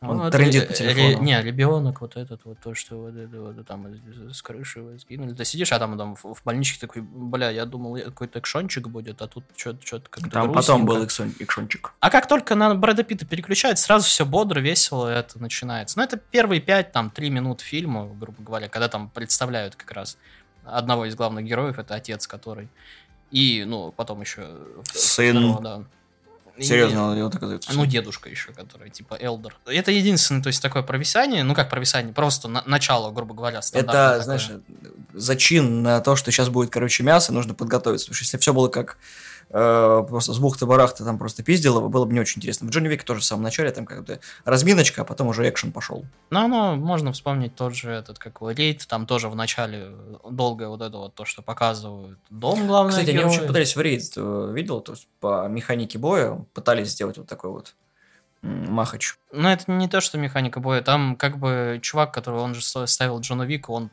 Он 0.00 0.18
вот, 0.18 0.32
трындит 0.32 0.64
э, 0.64 0.66
по 0.66 0.72
э, 0.72 0.74
телефону. 0.74 1.22
не, 1.24 1.40
ребенок, 1.40 2.00
вот 2.00 2.16
этот 2.16 2.44
вот, 2.44 2.58
то, 2.60 2.74
что 2.74 2.96
вот 3.02 3.14
это 3.16 3.40
вот 3.40 3.66
там 3.66 3.86
из- 3.88 4.36
с 4.36 4.42
крыши 4.42 4.80
его 4.80 4.98
скинули. 4.98 5.32
Ты 5.32 5.44
сидишь, 5.44 5.70
а 5.72 5.78
там, 5.78 5.96
там 5.96 6.16
в, 6.16 6.24
в 6.34 6.42
больничке 6.44 6.78
такой, 6.80 7.02
бля, 7.02 7.50
я 7.50 7.64
думал, 7.64 7.96
какой-то 8.04 8.40
экшончик 8.40 8.88
будет, 8.88 9.22
а 9.22 9.26
тут 9.28 9.44
что-то 9.56 10.08
как-то 10.10 10.28
Там 10.28 10.52
потом 10.52 10.84
грустненько». 10.84 10.86
был 10.86 11.02
экшон- 11.04 11.34
экшончик. 11.38 11.92
А 12.00 12.10
как 12.10 12.26
только 12.28 12.56
на 12.56 12.74
Брэда 12.74 13.04
Питта 13.04 13.24
переключают, 13.26 13.78
сразу 13.78 14.06
все 14.06 14.26
бодро, 14.26 14.58
весело 14.60 15.06
это 15.06 15.40
начинается. 15.40 15.98
Ну, 15.98 16.04
это 16.04 16.16
первые 16.18 16.60
пять, 16.60 16.90
там, 16.92 17.10
три 17.10 17.30
минут 17.30 17.60
фильма, 17.60 18.06
грубо 18.06 18.42
говоря, 18.42 18.68
когда 18.68 18.88
там 18.88 19.08
представляют 19.08 19.76
как 19.76 19.92
раз 19.92 20.18
одного 20.66 21.06
из 21.06 21.14
главных 21.14 21.44
героев, 21.44 21.78
это 21.78 21.94
отец, 21.94 22.26
который. 22.26 22.68
И, 23.30 23.64
ну, 23.66 23.92
потом 23.96 24.20
еще... 24.20 24.46
Сын. 24.92 25.58
да. 25.62 25.82
И- 26.56 26.62
Серьезно, 26.62 27.10
он 27.10 27.22
вот 27.22 27.34
оказывается. 27.34 27.70
ну, 27.74 27.84
дедушка 27.84 28.30
еще, 28.30 28.50
который, 28.52 28.88
типа, 28.88 29.18
Элдер. 29.20 29.56
Это 29.66 29.90
единственное, 29.90 30.42
то 30.42 30.46
есть, 30.46 30.62
такое 30.62 30.82
провисание, 30.82 31.42
ну, 31.44 31.54
как 31.54 31.68
провисание, 31.68 32.14
просто 32.14 32.48
на- 32.48 32.62
начало, 32.64 33.10
грубо 33.10 33.34
говоря, 33.34 33.60
стандартное 33.60 34.04
Это, 34.06 34.24
такое. 34.24 34.38
знаешь, 34.38 34.50
зачин 35.12 35.82
на 35.82 36.00
то, 36.00 36.16
что 36.16 36.30
сейчас 36.30 36.48
будет, 36.48 36.70
короче, 36.70 37.02
мясо, 37.02 37.32
нужно 37.32 37.52
подготовиться. 37.52 38.06
Потому 38.06 38.14
что 38.16 38.24
если 38.24 38.38
все 38.38 38.54
было 38.54 38.68
как 38.68 38.96
э, 39.50 40.04
просто 40.08 40.32
с 40.32 40.38
бухты-барахта 40.38 41.04
там 41.04 41.18
просто 41.18 41.42
пиздилово, 41.42 41.88
было 41.88 42.04
бы 42.04 42.12
не 42.12 42.20
очень 42.20 42.38
интересно. 42.38 42.66
В 42.66 42.70
Джонни 42.70 42.88
Вик 42.88 43.04
тоже 43.04 43.20
в 43.20 43.24
самом 43.24 43.42
начале 43.42 43.70
там 43.70 43.86
как-то 43.86 44.20
разминочка, 44.44 45.02
а 45.02 45.04
потом 45.04 45.28
уже 45.28 45.48
экшен 45.48 45.72
пошел. 45.72 46.04
Ну, 46.30 46.40
оно, 46.40 46.76
можно 46.76 47.12
вспомнить 47.12 47.54
тот 47.54 47.74
же 47.74 47.90
этот, 47.90 48.18
как 48.18 48.36
его, 48.40 48.50
рейд, 48.50 48.86
там 48.86 49.06
тоже 49.06 49.28
в 49.28 49.36
начале 49.36 49.90
долгое 50.28 50.68
вот 50.68 50.82
это 50.82 50.96
вот 50.96 51.14
то, 51.14 51.24
что 51.24 51.42
показывают 51.42 52.18
дом 52.30 52.66
главного 52.66 52.90
Кстати, 52.90 53.10
они 53.10 53.18
героя. 53.18 53.32
очень 53.34 53.46
пытались 53.46 53.76
в 53.76 53.80
рейд, 53.80 54.02
э, 54.16 54.52
видел, 54.54 54.80
то 54.80 54.92
есть 54.92 55.08
по 55.20 55.46
механике 55.48 55.98
боя 55.98 56.44
пытались 56.54 56.90
сделать 56.90 57.18
вот 57.18 57.26
такой 57.26 57.50
вот 57.50 57.74
махач. 58.42 59.16
Ну, 59.32 59.48
это 59.48 59.70
не 59.70 59.88
то, 59.88 60.00
что 60.00 60.18
механика 60.18 60.60
боя. 60.60 60.82
Там 60.82 61.16
как 61.16 61.38
бы 61.38 61.78
чувак, 61.82 62.12
который 62.12 62.40
он 62.40 62.54
же 62.54 62.62
ставил 62.62 63.20
Джона 63.20 63.42
Вика, 63.42 63.70
он 63.70 63.90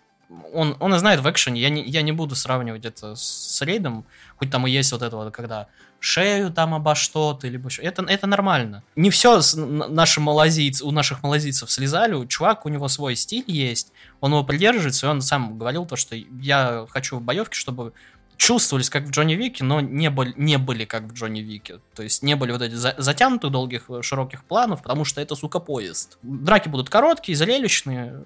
он, 0.54 0.76
он 0.80 0.96
и 0.96 0.98
знает 0.98 1.20
в 1.20 1.30
экшене, 1.30 1.62
я 1.62 1.70
не, 1.70 1.84
я 1.84 2.02
не 2.02 2.12
буду 2.12 2.36
сравнивать 2.36 2.86
это 2.86 3.16
с, 3.16 3.62
рейдом, 3.62 4.06
хоть 4.38 4.52
там 4.52 4.68
и 4.68 4.72
есть 4.72 4.92
вот 4.92 5.02
это 5.02 5.16
вот, 5.16 5.34
когда 5.34 5.68
шею 6.00 6.52
там 6.52 6.74
обо 6.74 6.96
что-то, 6.96 7.48
либо 7.48 7.70
что. 7.70 7.82
Это, 7.82 8.04
это 8.04 8.28
нормально. 8.28 8.84
Не 8.96 9.10
все 9.10 9.42
с, 9.42 9.56
наши 9.56 10.20
малазийцы, 10.20 10.84
у 10.84 10.92
наших 10.92 11.24
малазийцев 11.24 11.72
слезали, 11.72 12.14
у 12.14 12.26
чувак, 12.26 12.66
у 12.66 12.70
него 12.70 12.88
свой 12.88 13.16
стиль 13.16 13.46
есть, 13.48 13.92
он 14.20 14.32
его 14.32 14.44
придерживается, 14.44 15.08
и 15.08 15.10
он 15.10 15.22
сам 15.22 15.58
говорил 15.58 15.86
то, 15.86 15.96
что 15.96 16.16
я 16.16 16.86
хочу 16.90 17.18
в 17.18 17.22
боевке, 17.22 17.56
чтобы 17.56 17.94
чувствовались 18.38 18.90
как 18.90 19.04
в 19.04 19.12
Джонни 19.12 19.36
Вике, 19.36 19.64
но 19.64 19.80
не 19.80 20.10
были, 20.10 20.34
не 20.36 20.58
были 20.58 20.86
как 20.86 21.04
в 21.04 21.14
Джонни 21.14 21.40
Вике. 21.40 21.80
То 21.96 22.04
есть 22.04 22.24
не 22.24 22.36
были 22.36 22.52
вот 22.52 22.62
эти 22.62 22.74
за- 22.74 22.96
затянутых 22.98 23.52
долгих 23.52 23.86
э, 23.90 24.02
широких 24.02 24.44
планов, 24.44 24.82
потому 24.82 25.06
что 25.06 25.22
это, 25.22 25.36
сука, 25.36 25.60
поезд. 25.60 26.18
Драки 26.22 26.68
будут 26.68 26.90
короткие, 26.90 27.38
зрелищные. 27.38 28.22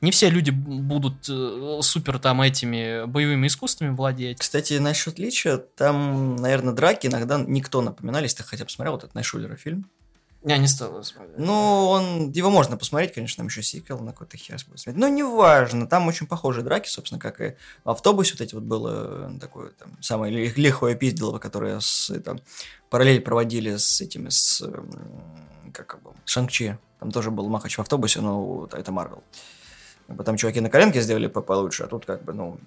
Не 0.00 0.10
все 0.10 0.30
люди 0.30 0.50
будут 0.50 1.28
э, 1.28 1.78
супер 1.82 2.18
там 2.18 2.40
этими 2.40 3.04
боевыми 3.04 3.46
искусствами 3.48 3.94
владеть. 3.94 4.38
Кстати, 4.38 4.74
насчет 4.74 5.18
Лича, 5.18 5.58
там, 5.58 6.36
наверное, 6.36 6.72
драки 6.72 7.06
иногда 7.06 7.38
никто 7.38 7.82
напоминали, 7.82 8.24
если 8.24 8.38
ты 8.38 8.44
хотя 8.44 8.64
бы 8.64 8.70
смотрел 8.70 8.94
вот 8.94 9.04
этот 9.04 9.14
Найшулера 9.14 9.56
фильм. 9.56 9.90
Я 10.42 10.56
не 10.56 10.68
стал 10.68 11.04
смотреть. 11.04 11.36
Ну, 11.36 11.52
он, 11.88 12.30
его 12.30 12.48
можно 12.48 12.78
посмотреть, 12.78 13.12
конечно, 13.12 13.42
там 13.42 13.48
еще 13.48 13.62
сиквел 13.62 13.98
на 13.98 14.12
какой-то 14.12 14.38
хер 14.38 14.56
будет 14.66 14.80
смотреть. 14.80 14.98
Но 14.98 15.08
неважно, 15.08 15.86
там 15.86 16.08
очень 16.08 16.26
похожие 16.26 16.64
драки, 16.64 16.88
собственно, 16.88 17.20
как 17.20 17.42
и 17.42 17.56
в 17.84 17.90
автобусе 17.90 18.32
вот 18.32 18.40
эти 18.40 18.54
вот 18.54 18.64
было 18.64 19.28
э, 19.28 19.38
такое 19.38 19.72
там 19.72 19.98
самое 20.00 20.32
ли- 20.34 20.52
лихое 20.56 20.94
пизделово, 20.96 21.38
которое 21.38 21.78
с, 21.80 22.10
там, 22.24 22.40
параллель 22.88 23.20
проводили 23.20 23.76
с 23.76 24.00
этими, 24.00 24.30
с, 24.30 24.62
м, 24.62 24.90
как 25.74 25.98
его, 26.00 26.14
Шанг-Чи. 26.24 26.78
Там 27.00 27.10
тоже 27.10 27.30
был 27.30 27.46
махач 27.50 27.76
в 27.76 27.80
автобусе, 27.82 28.22
но 28.22 28.66
это 28.72 28.92
Марвел. 28.92 29.22
Как 29.22 29.28
Там 30.24 30.36
чуваки 30.36 30.60
на 30.60 30.70
коленке 30.70 31.00
сделали 31.00 31.26
по- 31.28 31.42
получше, 31.42 31.84
а 31.84 31.86
тут 31.86 32.04
как 32.04 32.24
бы, 32.24 32.32
ну... 32.32 32.58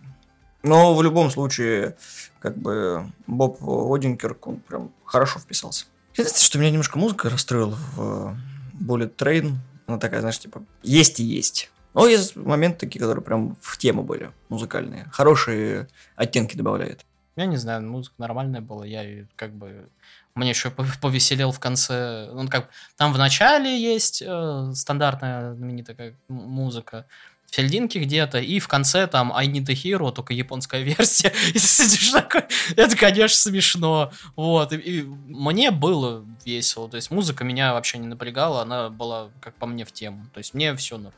Но 0.63 0.95
в 0.95 1.03
любом 1.03 1.29
случае, 1.29 1.97
как 2.39 2.57
бы 2.57 3.11
Боб 3.27 3.57
Одинкерк, 3.61 4.47
он 4.47 4.57
прям 4.57 4.91
хорошо 5.03 5.39
вписался. 5.39 5.85
Единственное, 6.13 6.45
что 6.45 6.59
меня 6.59 6.69
немножко 6.69 6.97
музыка 6.97 7.29
расстроила 7.29 7.75
в 7.95 8.37
Bullet 8.79 9.13
Train. 9.15 9.55
Она 9.87 9.97
такая, 9.97 10.21
знаешь, 10.21 10.39
типа, 10.39 10.63
есть 10.81 11.19
и 11.19 11.23
есть. 11.23 11.69
Но 11.93 12.07
есть 12.07 12.35
моменты 12.35 12.79
такие, 12.79 12.99
которые 12.99 13.23
прям 13.23 13.57
в 13.61 13.77
тему 13.77 14.03
были, 14.03 14.31
музыкальные. 14.49 15.05
Хорошие 15.11 15.89
оттенки 16.15 16.55
добавляет. 16.55 17.05
Я 17.35 17.45
не 17.45 17.57
знаю, 17.57 17.81
музыка 17.81 18.15
нормальная 18.19 18.61
была, 18.61 18.85
я 18.85 19.25
как 19.35 19.53
бы... 19.53 19.89
Мне 20.35 20.49
еще 20.49 20.69
пов- 20.69 20.99
повеселел 21.01 21.51
в 21.51 21.59
конце. 21.59 22.29
Он 22.31 22.47
как 22.47 22.69
там 22.95 23.13
в 23.13 23.17
начале 23.17 23.79
есть 23.79 24.23
э, 24.25 24.71
стандартная 24.73 25.53
знаменитая 25.53 25.95
как 25.95 26.13
музыка. 26.27 27.05
В 27.53 27.55
серединке 27.55 27.99
где-то, 27.99 28.39
и 28.39 28.57
в 28.57 28.67
конце 28.67 29.05
там 29.05 29.31
I 29.31 29.45
Need 29.45 29.69
a 29.69 29.73
Hero, 29.75 30.11
только 30.11 30.33
японская 30.33 30.81
версия. 30.97 31.31
И 31.53 31.59
сидишь 31.59 32.09
такой, 32.09 32.45
это, 32.75 32.97
конечно, 32.97 33.37
смешно. 33.37 34.11
Вот, 34.35 34.73
и, 34.73 34.77
и 34.77 35.01
мне 35.03 35.69
было 35.69 36.25
весело. 36.43 36.89
То 36.89 36.95
есть 36.95 37.11
музыка 37.11 37.43
меня 37.43 37.73
вообще 37.73 37.99
не 37.99 38.07
напрягала, 38.07 38.63
она 38.63 38.89
была, 38.89 39.29
как 39.39 39.53
по 39.53 39.67
мне, 39.67 39.85
в 39.85 39.91
тему. 39.91 40.25
То 40.33 40.39
есть 40.39 40.55
мне 40.55 40.75
все 40.77 40.97
норм. 40.97 41.13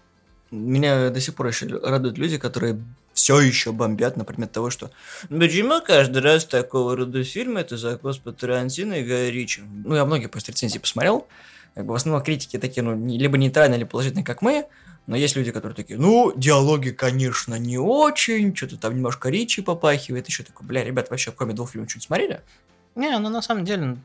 Меня 0.51 1.09
до 1.09 1.21
сих 1.21 1.35
пор 1.35 1.47
еще 1.47 1.67
радуют 1.67 2.17
люди, 2.17 2.37
которые 2.37 2.83
все 3.13 3.39
еще 3.39 3.71
бомбят 3.71 4.17
на 4.17 4.25
предмет 4.25 4.51
того, 4.51 4.69
что 4.69 4.91
почему 5.29 5.81
каждый 5.81 6.21
раз 6.21 6.43
такого 6.43 6.97
рода 6.97 7.23
фильм 7.23 7.55
это 7.55 7.77
закос 7.77 8.17
по 8.17 8.33
Тарантино 8.33 8.95
и 8.95 9.05
Гая 9.05 9.29
Ричи. 9.29 9.61
Ну, 9.85 9.95
я 9.95 10.03
многие 10.03 10.27
просто 10.27 10.51
рецензии 10.51 10.79
посмотрел. 10.79 11.29
Как 11.75 11.85
бы 11.85 11.91
в 11.91 11.95
основном 11.95 12.23
критики 12.23 12.57
такие, 12.57 12.81
ну, 12.81 12.95
либо 12.95 13.37
нейтральные, 13.37 13.79
либо 13.79 13.91
положительные, 13.91 14.23
как 14.23 14.41
мы. 14.41 14.65
Но 15.07 15.15
есть 15.15 15.35
люди, 15.35 15.51
которые 15.51 15.75
такие, 15.75 15.99
ну, 15.99 16.33
диалоги, 16.35 16.89
конечно, 16.89 17.55
не 17.55 17.77
очень, 17.77 18.55
что-то 18.55 18.77
там 18.77 18.95
немножко 18.95 19.29
Ричи 19.29 19.61
попахивает, 19.61 20.27
еще 20.27 20.43
такой, 20.43 20.65
бля, 20.65 20.83
ребят, 20.83 21.09
вообще 21.09 21.31
кроме 21.31 21.53
двух 21.53 21.71
фильмов 21.71 21.89
что-нибудь 21.89 22.07
смотрели? 22.07 22.41
Не, 22.95 23.19
ну 23.19 23.29
на 23.29 23.41
самом 23.41 23.65
деле 23.65 23.97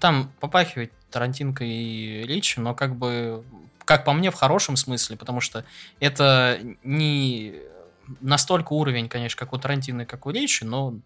там 0.00 0.32
попахивает 0.40 0.90
Тарантинко 1.10 1.64
и 1.64 2.24
Ричи, 2.26 2.58
но 2.58 2.74
как 2.74 2.96
бы, 2.96 3.44
как 3.84 4.04
по 4.04 4.14
мне, 4.14 4.30
в 4.30 4.34
хорошем 4.34 4.76
смысле, 4.76 5.16
потому 5.16 5.40
что 5.40 5.64
это 6.00 6.58
не 6.82 7.54
настолько 8.20 8.72
уровень, 8.72 9.08
конечно, 9.08 9.38
как 9.38 9.52
у 9.52 9.58
Тарантино 9.58 10.06
как 10.06 10.26
у 10.26 10.30
Ричи, 10.30 10.64
но, 10.64 11.00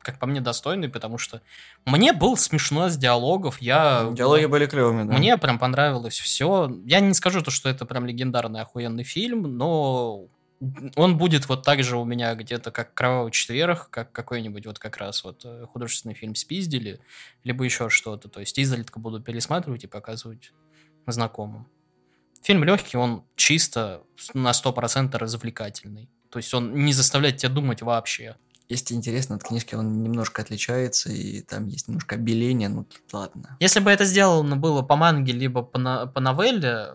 как 0.00 0.18
по 0.18 0.26
мне, 0.26 0.40
достойный, 0.40 0.88
потому 0.88 1.18
что 1.18 1.42
мне 1.84 2.12
был 2.12 2.36
смешно 2.36 2.88
с 2.88 2.96
диалогов, 2.96 3.60
я... 3.60 4.08
Диалоги 4.12 4.46
были 4.46 4.66
клевыми, 4.66 5.08
да. 5.08 5.16
Мне 5.16 5.36
прям 5.38 5.58
понравилось 5.58 6.18
все. 6.18 6.70
Я 6.84 7.00
не 7.00 7.14
скажу 7.14 7.42
то, 7.42 7.50
что 7.50 7.68
это 7.68 7.84
прям 7.86 8.06
легендарный 8.06 8.60
охуенный 8.60 9.04
фильм, 9.04 9.42
но 9.42 10.28
он 10.96 11.18
будет 11.18 11.48
вот 11.48 11.62
так 11.62 11.82
же 11.84 11.96
у 11.96 12.04
меня 12.04 12.34
где-то 12.34 12.70
как 12.70 12.94
«Кровавый 12.94 13.30
четверг», 13.30 13.88
как 13.90 14.12
какой-нибудь 14.12 14.66
вот 14.66 14.78
как 14.78 14.96
раз 14.96 15.22
вот 15.22 15.42
э, 15.44 15.66
художественный 15.66 16.14
фильм 16.14 16.34
«Спиздили», 16.34 17.00
либо 17.44 17.64
еще 17.64 17.88
что-то. 17.88 18.28
То 18.28 18.40
есть 18.40 18.58
изредка 18.58 18.98
буду 18.98 19.20
пересматривать 19.20 19.84
и 19.84 19.86
показывать 19.86 20.52
знакомым. 21.06 21.68
Фильм 22.42 22.64
легкий, 22.64 22.96
он 22.96 23.24
чисто 23.36 24.02
на 24.34 24.50
100% 24.50 25.16
развлекательный. 25.16 26.08
То 26.30 26.38
есть 26.38 26.52
он 26.54 26.74
не 26.84 26.92
заставляет 26.92 27.38
тебя 27.38 27.50
думать 27.50 27.82
вообще. 27.82 28.36
Если 28.68 28.94
интересно, 28.94 29.36
от 29.36 29.42
книжки 29.44 29.74
он 29.74 30.02
немножко 30.02 30.42
отличается, 30.42 31.10
и 31.10 31.40
там 31.40 31.66
есть 31.68 31.88
немножко 31.88 32.16
обеления, 32.16 32.68
ну 32.68 32.84
ладно. 33.12 33.56
Если 33.60 33.80
бы 33.80 33.90
это 33.90 34.04
сделано 34.04 34.56
было 34.56 34.82
по 34.82 34.94
манге, 34.94 35.32
либо 35.32 35.62
по, 35.62 35.78
на- 35.78 36.06
по 36.06 36.20
новелле, 36.20 36.88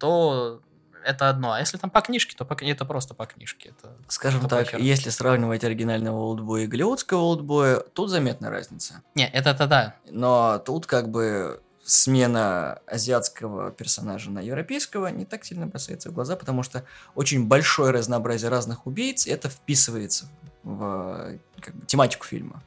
то 0.00 0.62
это 1.04 1.28
одно. 1.28 1.52
А 1.52 1.58
если 1.60 1.76
там 1.76 1.90
по 1.90 2.00
книжке, 2.00 2.34
то 2.36 2.44
по, 2.46 2.54
это 2.64 2.84
просто 2.84 3.12
по 3.14 3.26
книжке. 3.26 3.70
Это 3.70 3.94
Скажем 4.08 4.40
Что 4.40 4.48
так, 4.48 4.64
похер? 4.66 4.80
если 4.80 5.10
сравнивать 5.10 5.64
оригинального 5.64 6.16
олдбоя 6.16 6.62
и 6.64 6.66
голливудского 6.66 7.20
олдбоя, 7.20 7.80
тут 7.80 8.08
заметна 8.08 8.50
разница. 8.50 9.02
Не, 9.14 9.28
это 9.28 9.50
это 9.50 9.66
да. 9.66 9.96
Но 10.10 10.58
тут 10.64 10.86
как 10.86 11.10
бы 11.10 11.60
смена 11.82 12.80
азиатского 12.86 13.70
персонажа 13.70 14.30
на 14.30 14.40
европейского 14.40 15.08
не 15.08 15.24
так 15.24 15.44
сильно 15.44 15.66
бросается 15.66 16.10
в 16.10 16.12
глаза, 16.12 16.36
потому 16.36 16.62
что 16.62 16.84
очень 17.14 17.46
большое 17.46 17.92
разнообразие 17.92 18.50
разных 18.50 18.86
убийц, 18.86 19.26
и 19.26 19.30
это 19.30 19.48
вписывается 19.48 20.28
в 20.62 21.38
как 21.60 21.74
бы, 21.74 21.86
тематику 21.86 22.24
фильма. 22.24 22.62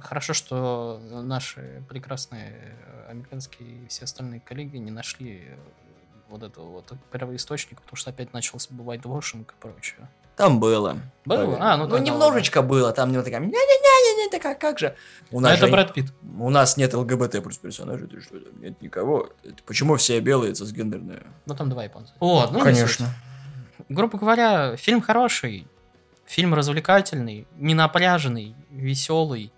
Хорошо, 0.00 0.34
что 0.34 1.00
наши 1.22 1.82
прекрасные 1.88 2.76
э, 2.84 3.06
американские 3.08 3.84
и 3.84 3.86
все 3.88 4.04
остальные 4.04 4.40
коллеги 4.40 4.76
не 4.76 4.90
нашли 4.90 5.44
э, 5.46 5.56
вот 6.32 6.42
этого 6.42 6.66
вот 6.68 6.92
первоисточника, 7.12 7.80
потому 7.82 7.96
что 7.96 8.10
опять 8.10 8.32
начался 8.32 8.68
бывать 8.70 9.04
вошинг 9.04 9.52
и 9.52 9.60
прочее. 9.60 10.08
Там 10.36 10.58
было. 10.60 10.96
Было? 11.26 11.44
Поверь. 11.44 11.58
А, 11.60 11.76
ну 11.76 11.86
ну 11.86 11.98
немножечко 11.98 12.62
было. 12.62 12.90
Там 12.92 13.12
не 13.12 13.22
такая, 13.22 13.40
не-не-не-не, 13.40 14.30
такая, 14.30 14.54
как 14.54 14.78
же. 14.78 14.96
У 15.30 15.40
нас, 15.40 15.58
это 15.58 15.66
же- 15.66 15.72
Брэд 15.72 15.92
Питт. 15.92 16.12
у 16.38 16.48
нас 16.50 16.76
нет 16.78 16.94
ЛГБТ 16.94 17.42
плюс 17.42 17.58
персонажей, 17.58 18.08
ты 18.08 18.20
что, 18.20 18.40
там 18.40 18.60
нет 18.60 18.80
никого. 18.80 19.28
Это 19.44 19.62
почему 19.66 19.96
все 19.96 20.18
белые 20.20 20.54
цисгендерные? 20.54 21.22
Ну 21.46 21.54
там 21.54 21.68
два 21.68 21.84
японца. 21.84 22.14
Вот, 22.18 22.50
ну, 22.50 22.58
не 22.58 22.64
Конечно. 22.64 23.08
Грубо 23.90 24.16
говоря, 24.18 24.76
фильм 24.76 25.02
хороший, 25.02 25.66
фильм 26.24 26.54
развлекательный, 26.54 27.46
не 27.58 27.74
напряженный, 27.74 28.54
веселый. 28.70 29.52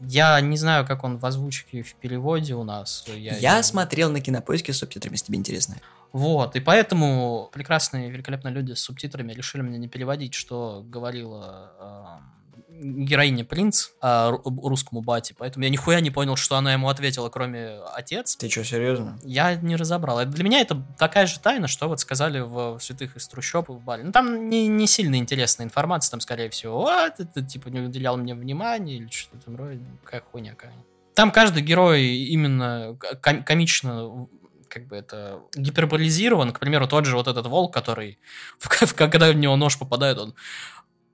Я 0.00 0.40
не 0.40 0.56
знаю, 0.56 0.84
как 0.86 1.04
он 1.04 1.16
в 1.18 1.24
озвучке 1.24 1.82
в 1.82 1.94
переводе 1.94 2.54
у 2.54 2.64
нас. 2.64 3.04
Я, 3.06 3.56
не- 3.56 3.62
смотрел 3.62 4.10
на 4.10 4.20
кинопоиске 4.20 4.72
с 4.72 4.78
субтитрами, 4.78 5.14
если 5.14 5.26
тебе 5.26 5.38
интересно. 5.38 5.76
Вот, 6.12 6.56
и 6.56 6.60
поэтому 6.60 7.48
прекрасные, 7.52 8.10
великолепные 8.10 8.52
люди 8.52 8.72
с 8.72 8.80
субтитрами 8.80 9.32
решили 9.32 9.62
мне 9.62 9.78
не 9.78 9.88
переводить, 9.88 10.34
что 10.34 10.84
говорила 10.86 12.20
э, 12.68 12.82
героиня 12.82 13.44
принц 13.44 13.88
э, 14.02 14.06
ру- 14.06 14.68
русскому 14.68 15.00
бате, 15.00 15.34
поэтому 15.38 15.64
я 15.64 15.70
нихуя 15.70 16.00
не 16.00 16.10
понял, 16.10 16.36
что 16.36 16.56
она 16.56 16.72
ему 16.72 16.88
ответила, 16.88 17.28
кроме 17.28 17.78
отец. 17.94 18.36
Ты 18.36 18.48
что, 18.50 18.64
серьезно? 18.64 19.18
Я 19.24 19.54
не 19.54 19.76
разобрал. 19.76 20.24
Для 20.26 20.44
меня 20.44 20.60
это 20.60 20.82
такая 20.98 21.26
же 21.26 21.38
тайна, 21.40 21.68
что 21.68 21.88
вот 21.88 22.00
сказали 22.00 22.40
в 22.40 22.78
«Святых 22.80 23.16
из 23.16 23.26
трущоб» 23.28 23.68
в 23.68 23.80
Бале. 23.80 24.04
Ну, 24.04 24.12
там 24.12 24.48
не, 24.48 24.66
не 24.66 24.86
сильно 24.86 25.16
интересная 25.16 25.66
информация, 25.66 26.10
там, 26.10 26.20
скорее 26.20 26.50
всего, 26.50 26.82
вот, 26.82 27.14
это, 27.18 27.42
типа, 27.42 27.68
не 27.68 27.80
уделял 27.80 28.16
мне 28.16 28.34
внимания 28.34 28.96
или 28.96 29.08
что-то 29.08 29.44
там 29.46 29.54
вроде, 29.56 29.78
ну, 29.78 29.96
какая 30.04 30.22
хуйня 30.30 30.54
какая 30.54 30.74
Там 31.14 31.30
каждый 31.30 31.62
герой 31.62 32.04
именно 32.04 32.96
ком- 33.22 33.44
комично 33.44 34.26
как 34.72 34.86
бы 34.86 34.96
это 34.96 35.40
гиперболизирован. 35.54 36.52
К 36.52 36.58
примеру, 36.58 36.88
тот 36.88 37.04
же 37.04 37.16
вот 37.16 37.28
этот 37.28 37.46
волк, 37.46 37.74
который, 37.74 38.18
когда 38.96 39.30
в 39.30 39.36
него 39.36 39.56
нож 39.56 39.78
попадает, 39.78 40.18
он 40.18 40.34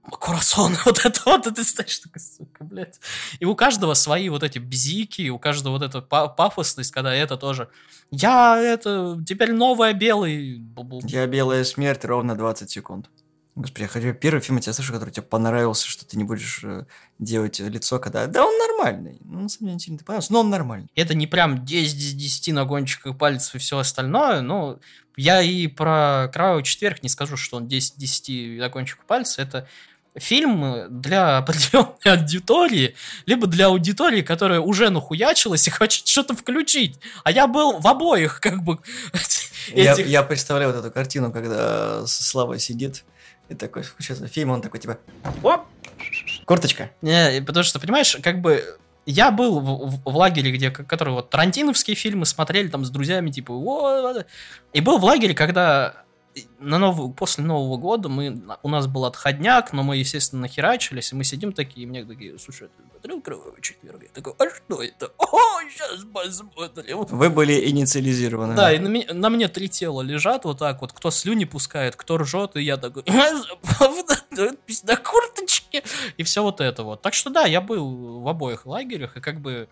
Курасон, 0.03 0.75
вот 0.85 1.05
это 1.05 1.21
вот, 1.27 1.55
ты 1.55 1.65
стоишь 1.65 1.99
такой, 1.99 2.21
сука, 2.21 2.65
блядь. 2.65 3.01
И 3.41 3.45
у 3.45 3.55
каждого 3.55 3.95
свои 3.95 4.29
вот 4.29 4.43
эти 4.43 4.59
бзики, 4.59 5.29
у 5.29 5.39
каждого 5.39 5.75
вот 5.75 5.83
эта 5.83 6.01
па- 6.01 6.29
пафосность, 6.29 6.93
когда 6.93 7.13
это 7.13 7.37
тоже, 7.37 7.69
я 8.11 8.59
это, 8.59 9.23
теперь 9.27 9.53
новая 9.53 9.93
белый. 9.93 10.63
Я 11.05 11.27
белая 11.27 11.65
смерть 11.65 12.05
ровно 12.05 12.37
20 12.37 12.71
секунд. 12.71 13.11
Господи, 13.59 13.83
я 13.83 13.89
хочу 13.89 14.15
первый 14.15 14.41
фильм 14.41 14.59
от 14.59 14.63
тебя 14.63 14.73
слышу, 14.73 14.93
который 14.93 15.11
тебе 15.11 15.25
понравился, 15.25 15.89
что 15.89 16.07
ты 16.07 16.17
не 16.17 16.23
будешь 16.23 16.61
э, 16.63 16.85
делать 17.19 17.59
лицо, 17.59 17.99
когда... 17.99 18.29
Да 18.29 18.47
он 18.47 18.57
нормальный. 18.57 19.19
Ну, 19.25 19.41
на 19.41 19.49
самом 19.49 19.67
деле, 19.67 19.75
не 19.75 19.81
сильно 19.81 19.99
ты 19.99 20.05
понравился, 20.05 20.33
но 20.33 20.41
он 20.41 20.51
нормальный. 20.51 20.89
Это 20.95 21.15
не 21.15 21.27
прям 21.27 21.65
10 21.65 21.97
из 21.97 22.13
10 22.15 22.55
на 22.55 22.67
кончиках 22.67 23.19
пальцев 23.19 23.57
и 23.57 23.59
все 23.59 23.79
остальное, 23.79 24.43
но 24.43 24.79
я 25.17 25.43
и 25.43 25.67
про 25.67 26.31
Кровавый 26.33 26.63
четверг 26.63 27.03
не 27.03 27.09
скажу, 27.09 27.37
что 27.37 27.57
он 27.57 27.67
10 27.67 27.95
из 27.95 27.97
10 27.97 28.61
на 28.61 28.71
кончиках 28.71 29.05
пальцев. 29.07 29.41
Это 29.41 29.67
фильм 30.15 31.01
для 31.01 31.39
определенной 31.39 31.97
аудитории, 32.05 32.95
либо 33.27 33.49
для 33.49 33.67
аудитории, 33.67 34.23
которая 34.23 34.61
уже 34.61 34.89
нахуячилась 34.91 35.67
и 35.67 35.71
хочет 35.73 36.07
что-то 36.07 36.37
включить. 36.37 37.01
А 37.25 37.33
я 37.33 37.49
был 37.49 37.81
в 37.81 37.87
обоих, 37.89 38.39
как 38.41 38.63
бы, 38.63 38.79
Я, 39.75 39.95
этих... 39.95 40.07
я 40.07 40.23
представляю 40.23 40.73
вот 40.73 40.79
эту 40.79 40.93
картину, 40.93 41.33
когда 41.33 42.07
Слава 42.07 42.59
сидит 42.61 43.05
и 43.49 43.55
такой 43.55 43.83
включается 43.83 44.27
фильм, 44.29 44.51
он 44.51 44.61
такой 44.63 44.81
типа... 44.81 44.99
Оп! 45.43 45.63
Курточка. 46.45 46.91
Не, 47.03 47.43
потому 47.47 47.65
что, 47.65 47.79
понимаешь, 47.81 48.17
как 48.23 48.41
бы 48.41 48.65
я 49.07 49.31
был 49.31 49.61
в, 49.61 49.65
в- 49.91 50.03
в 50.05 50.17
лагере, 50.17 50.51
где, 50.53 50.71
к- 50.71 50.85
который 50.85 51.15
вот 51.15 51.31
тарантиновские 51.31 51.97
фильмы 51.97 52.27
смотрели 52.27 52.69
там 52.69 52.85
с 52.85 52.91
друзьями, 52.91 53.31
типа, 53.31 53.53
«О, 53.53 54.23
и 54.73 54.81
был 54.81 54.99
в 54.99 55.05
лагере, 55.05 55.35
когда 55.35 56.05
на 56.59 56.79
новый, 56.79 57.13
после 57.13 57.45
Нового 57.45 57.77
года 57.77 58.09
мы, 58.09 58.43
у 58.63 58.69
нас 58.69 58.87
был 58.87 59.05
отходняк, 59.05 59.73
но 59.73 59.83
мы, 59.83 59.97
естественно, 59.97 60.43
нахерачились, 60.43 61.13
и 61.13 61.15
мы 61.15 61.25
сидим 61.25 61.53
такие, 61.53 61.85
и 61.85 61.87
мне 61.87 62.05
такие, 62.05 62.39
слушай, 62.39 62.69
ты 62.69 62.83
смотрел 62.91 63.21
Кровавый 63.21 63.61
четверг? 63.61 64.03
Я 64.03 64.09
такой, 64.13 64.35
а 64.39 64.51
что 64.51 64.83
это? 64.83 65.13
О, 65.19 65.61
сейчас 65.71 66.05
посмотрим. 66.13 67.05
Вы 67.05 67.31
были 67.31 67.69
инициализированы. 67.69 68.55
Да, 68.55 68.73
и 68.73 68.79
на, 68.79 68.89
ми- 68.89 69.07
на 69.11 69.31
мне 69.31 69.49
три 69.49 69.69
тела 69.69 70.03
лежат 70.03 70.45
вот 70.45 70.59
так 70.59 70.81
вот, 70.81 70.93
кто 70.93 71.11
слюни 71.11 71.45
пускает, 71.45 71.97
кто 71.97 72.19
ржет, 72.19 72.57
и 72.57 72.63
я 72.63 72.77
такой, 72.77 73.05
на 74.85 74.97
курточке, 74.97 75.83
и 76.17 76.23
все 76.23 76.43
вот 76.43 76.61
это 76.61 76.83
вот. 76.83 77.03
Так 77.03 77.15
что 77.15 77.31
да, 77.31 77.45
я 77.45 77.61
был 77.61 78.21
в 78.21 78.29
обоих 78.29 78.67
лагерях, 78.67 79.17
и 79.17 79.21
как 79.21 79.41
бы 79.41 79.69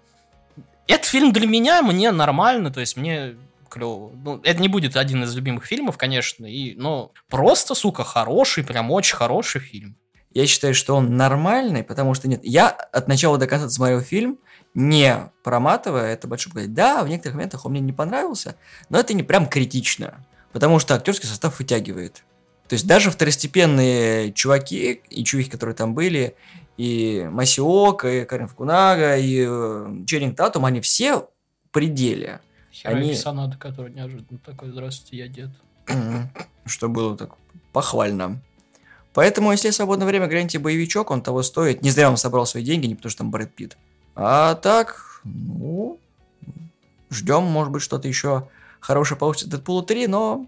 этот 0.87 1.07
фильм 1.07 1.33
для 1.33 1.46
меня, 1.46 1.83
мне 1.83 2.12
нормально, 2.12 2.70
то 2.70 2.81
есть 2.81 2.96
мне 2.96 3.37
клево. 3.76 4.12
Ну, 4.14 4.40
это 4.42 4.60
не 4.60 4.68
будет 4.68 4.96
один 4.96 5.24
из 5.24 5.34
любимых 5.34 5.66
фильмов, 5.66 5.98
конечно, 5.98 6.46
и, 6.46 6.74
но 6.74 7.12
просто, 7.28 7.74
сука, 7.74 8.04
хороший, 8.04 8.64
прям 8.64 8.90
очень 8.90 9.16
хороший 9.16 9.60
фильм. 9.60 9.96
Я 10.32 10.46
считаю, 10.46 10.74
что 10.74 10.96
он 10.96 11.16
нормальный, 11.16 11.82
потому 11.82 12.14
что 12.14 12.28
нет, 12.28 12.40
я 12.42 12.68
от 12.68 13.08
начала 13.08 13.38
до 13.38 13.46
конца 13.46 13.68
смотрел 13.70 14.00
фильм, 14.00 14.38
не 14.74 15.30
проматывая, 15.42 16.12
это 16.12 16.28
большой 16.28 16.52
говорить, 16.52 16.74
да, 16.74 17.02
в 17.02 17.08
некоторых 17.08 17.36
моментах 17.36 17.64
он 17.64 17.72
мне 17.72 17.80
не 17.80 17.92
понравился, 17.92 18.56
но 18.88 18.98
это 18.98 19.14
не 19.14 19.22
прям 19.22 19.46
критично, 19.46 20.26
потому 20.52 20.78
что 20.78 20.94
актерский 20.94 21.28
состав 21.28 21.58
вытягивает. 21.58 22.24
То 22.68 22.74
есть 22.74 22.86
даже 22.86 23.10
второстепенные 23.10 24.32
чуваки 24.32 25.00
и 25.08 25.24
чувихи, 25.24 25.50
которые 25.50 25.76
там 25.76 25.94
были, 25.94 26.36
и 26.76 27.26
Масиока, 27.30 28.08
и 28.08 28.24
Карин 28.24 28.48
Фукунага, 28.48 29.16
и 29.16 29.46
э, 29.48 30.04
Ченнинг 30.06 30.36
Татум, 30.36 30.64
они 30.64 30.80
все 30.80 31.28
пределе. 31.70 32.40
Хироюки 32.76 33.08
Они- 33.08 33.14
Санада, 33.14 33.56
который 33.56 33.92
неожиданно 33.92 34.38
такой, 34.44 34.70
здравствуйте, 34.70 35.16
я 35.16 35.28
дед. 35.28 35.50
Что 36.66 36.88
было 36.88 37.16
так 37.16 37.30
похвально. 37.72 38.42
Поэтому, 39.14 39.50
если 39.50 39.68
есть 39.68 39.76
свободное 39.76 40.06
время, 40.06 40.26
гляньте 40.26 40.58
боевичок, 40.58 41.10
он 41.10 41.22
того 41.22 41.42
стоит. 41.42 41.80
Не 41.80 41.88
зря 41.90 42.10
он 42.10 42.18
собрал 42.18 42.44
свои 42.44 42.62
деньги, 42.62 42.86
не 42.86 42.94
потому 42.94 43.10
что 43.10 43.18
там 43.18 43.30
Брэд 43.30 43.54
Питт. 43.54 43.78
А 44.14 44.54
так, 44.56 45.20
ну, 45.24 45.98
ждем, 47.10 47.44
может 47.44 47.72
быть, 47.72 47.82
что-то 47.82 48.08
еще 48.08 48.48
хорошее 48.80 49.18
получится 49.18 49.48
Дэдпула 49.48 49.82
3, 49.82 50.06
но 50.06 50.46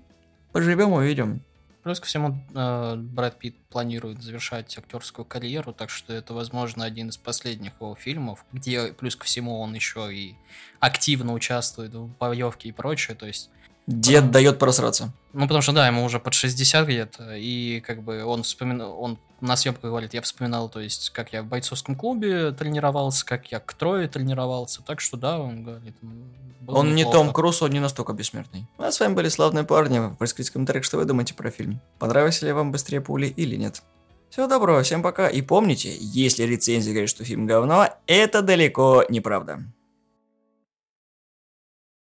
поживем, 0.53 0.93
увидим. 0.93 1.41
Плюс 1.89 2.01
ко 2.01 2.07
всему, 2.07 2.39
э, 2.55 2.97
Брэд 2.97 3.39
Питт 3.39 3.55
планирует 3.71 4.23
завершать 4.23 4.77
актерскую 4.77 5.25
карьеру, 5.25 5.73
так 5.73 5.89
что 5.89 6.13
это, 6.13 6.35
возможно, 6.35 6.85
один 6.85 7.09
из 7.09 7.17
последних 7.17 7.73
его 7.81 7.95
фильмов, 7.95 8.45
где, 8.53 8.89
плюс 8.89 9.17
ко 9.17 9.25
всему, 9.25 9.59
он 9.59 9.73
еще 9.73 10.15
и 10.15 10.35
активно 10.81 11.33
участвует 11.33 11.95
в 11.95 12.09
боевке 12.19 12.69
и 12.69 12.73
прочее, 12.73 13.17
то 13.17 13.25
есть 13.27 13.49
Дед 13.87 14.25
Ага. 14.25 14.33
дает 14.33 14.59
просраться. 14.59 15.15
Ну, 15.33 15.45
потому 15.45 15.63
что, 15.63 15.73
да, 15.73 15.87
ему 15.87 16.05
уже 16.05 16.21
под 16.21 16.35
60 16.35 16.87
где-то, 16.87 17.35
и 17.37 17.81
как 17.81 18.03
бы 18.03 18.23
он 18.23 18.43
вспоминал, 18.43 19.01
он 19.01 19.19
на 19.41 19.57
съемках 19.57 19.85
говорит, 19.85 20.15
я 20.15 20.23
вспоминал, 20.23 20.69
то 20.69 20.81
есть, 20.81 21.11
как 21.11 21.33
я 21.33 21.43
в 21.43 21.47
бойцовском 21.47 21.95
клубе 21.95 22.53
тренировался, 22.53 23.25
как 23.25 23.51
я 23.53 23.61
к 23.61 23.73
трое 23.75 24.09
тренировался, 24.09 24.83
так 24.83 25.01
что, 25.01 25.17
да, 25.17 25.39
он 25.39 25.63
говорит, 25.63 25.97
Он 26.67 26.95
не 26.95 27.03
неплохо. 27.03 27.19
Том 27.19 27.33
Круз, 27.33 27.63
он 27.63 27.71
не 27.71 27.81
настолько 27.81 28.13
бессмертный. 28.13 28.67
А 28.79 28.91
с 28.91 29.01
вами 29.01 29.15
были 29.15 29.29
славные 29.29 29.65
парни. 29.65 30.01
Расскажите 30.19 30.51
в 30.51 30.53
комментариях, 30.55 30.85
что 30.85 30.97
вы 30.97 31.05
думаете 31.05 31.35
про 31.35 31.51
фильм. 31.51 31.81
Понравился 31.99 32.47
ли 32.47 32.53
вам 32.53 32.73
«Быстрее 32.73 33.01
пули» 33.01 33.27
или 33.27 33.57
нет. 33.57 33.83
Всего 34.31 34.47
доброго, 34.47 34.83
всем 34.83 35.03
пока. 35.03 35.29
И 35.29 35.41
помните, 35.41 35.97
если 35.99 36.43
рецензия 36.43 36.93
говорит, 36.93 37.09
что 37.09 37.25
фильм 37.25 37.47
говно, 37.47 37.89
это 38.07 38.43
далеко 38.43 39.05
неправда. 39.09 39.61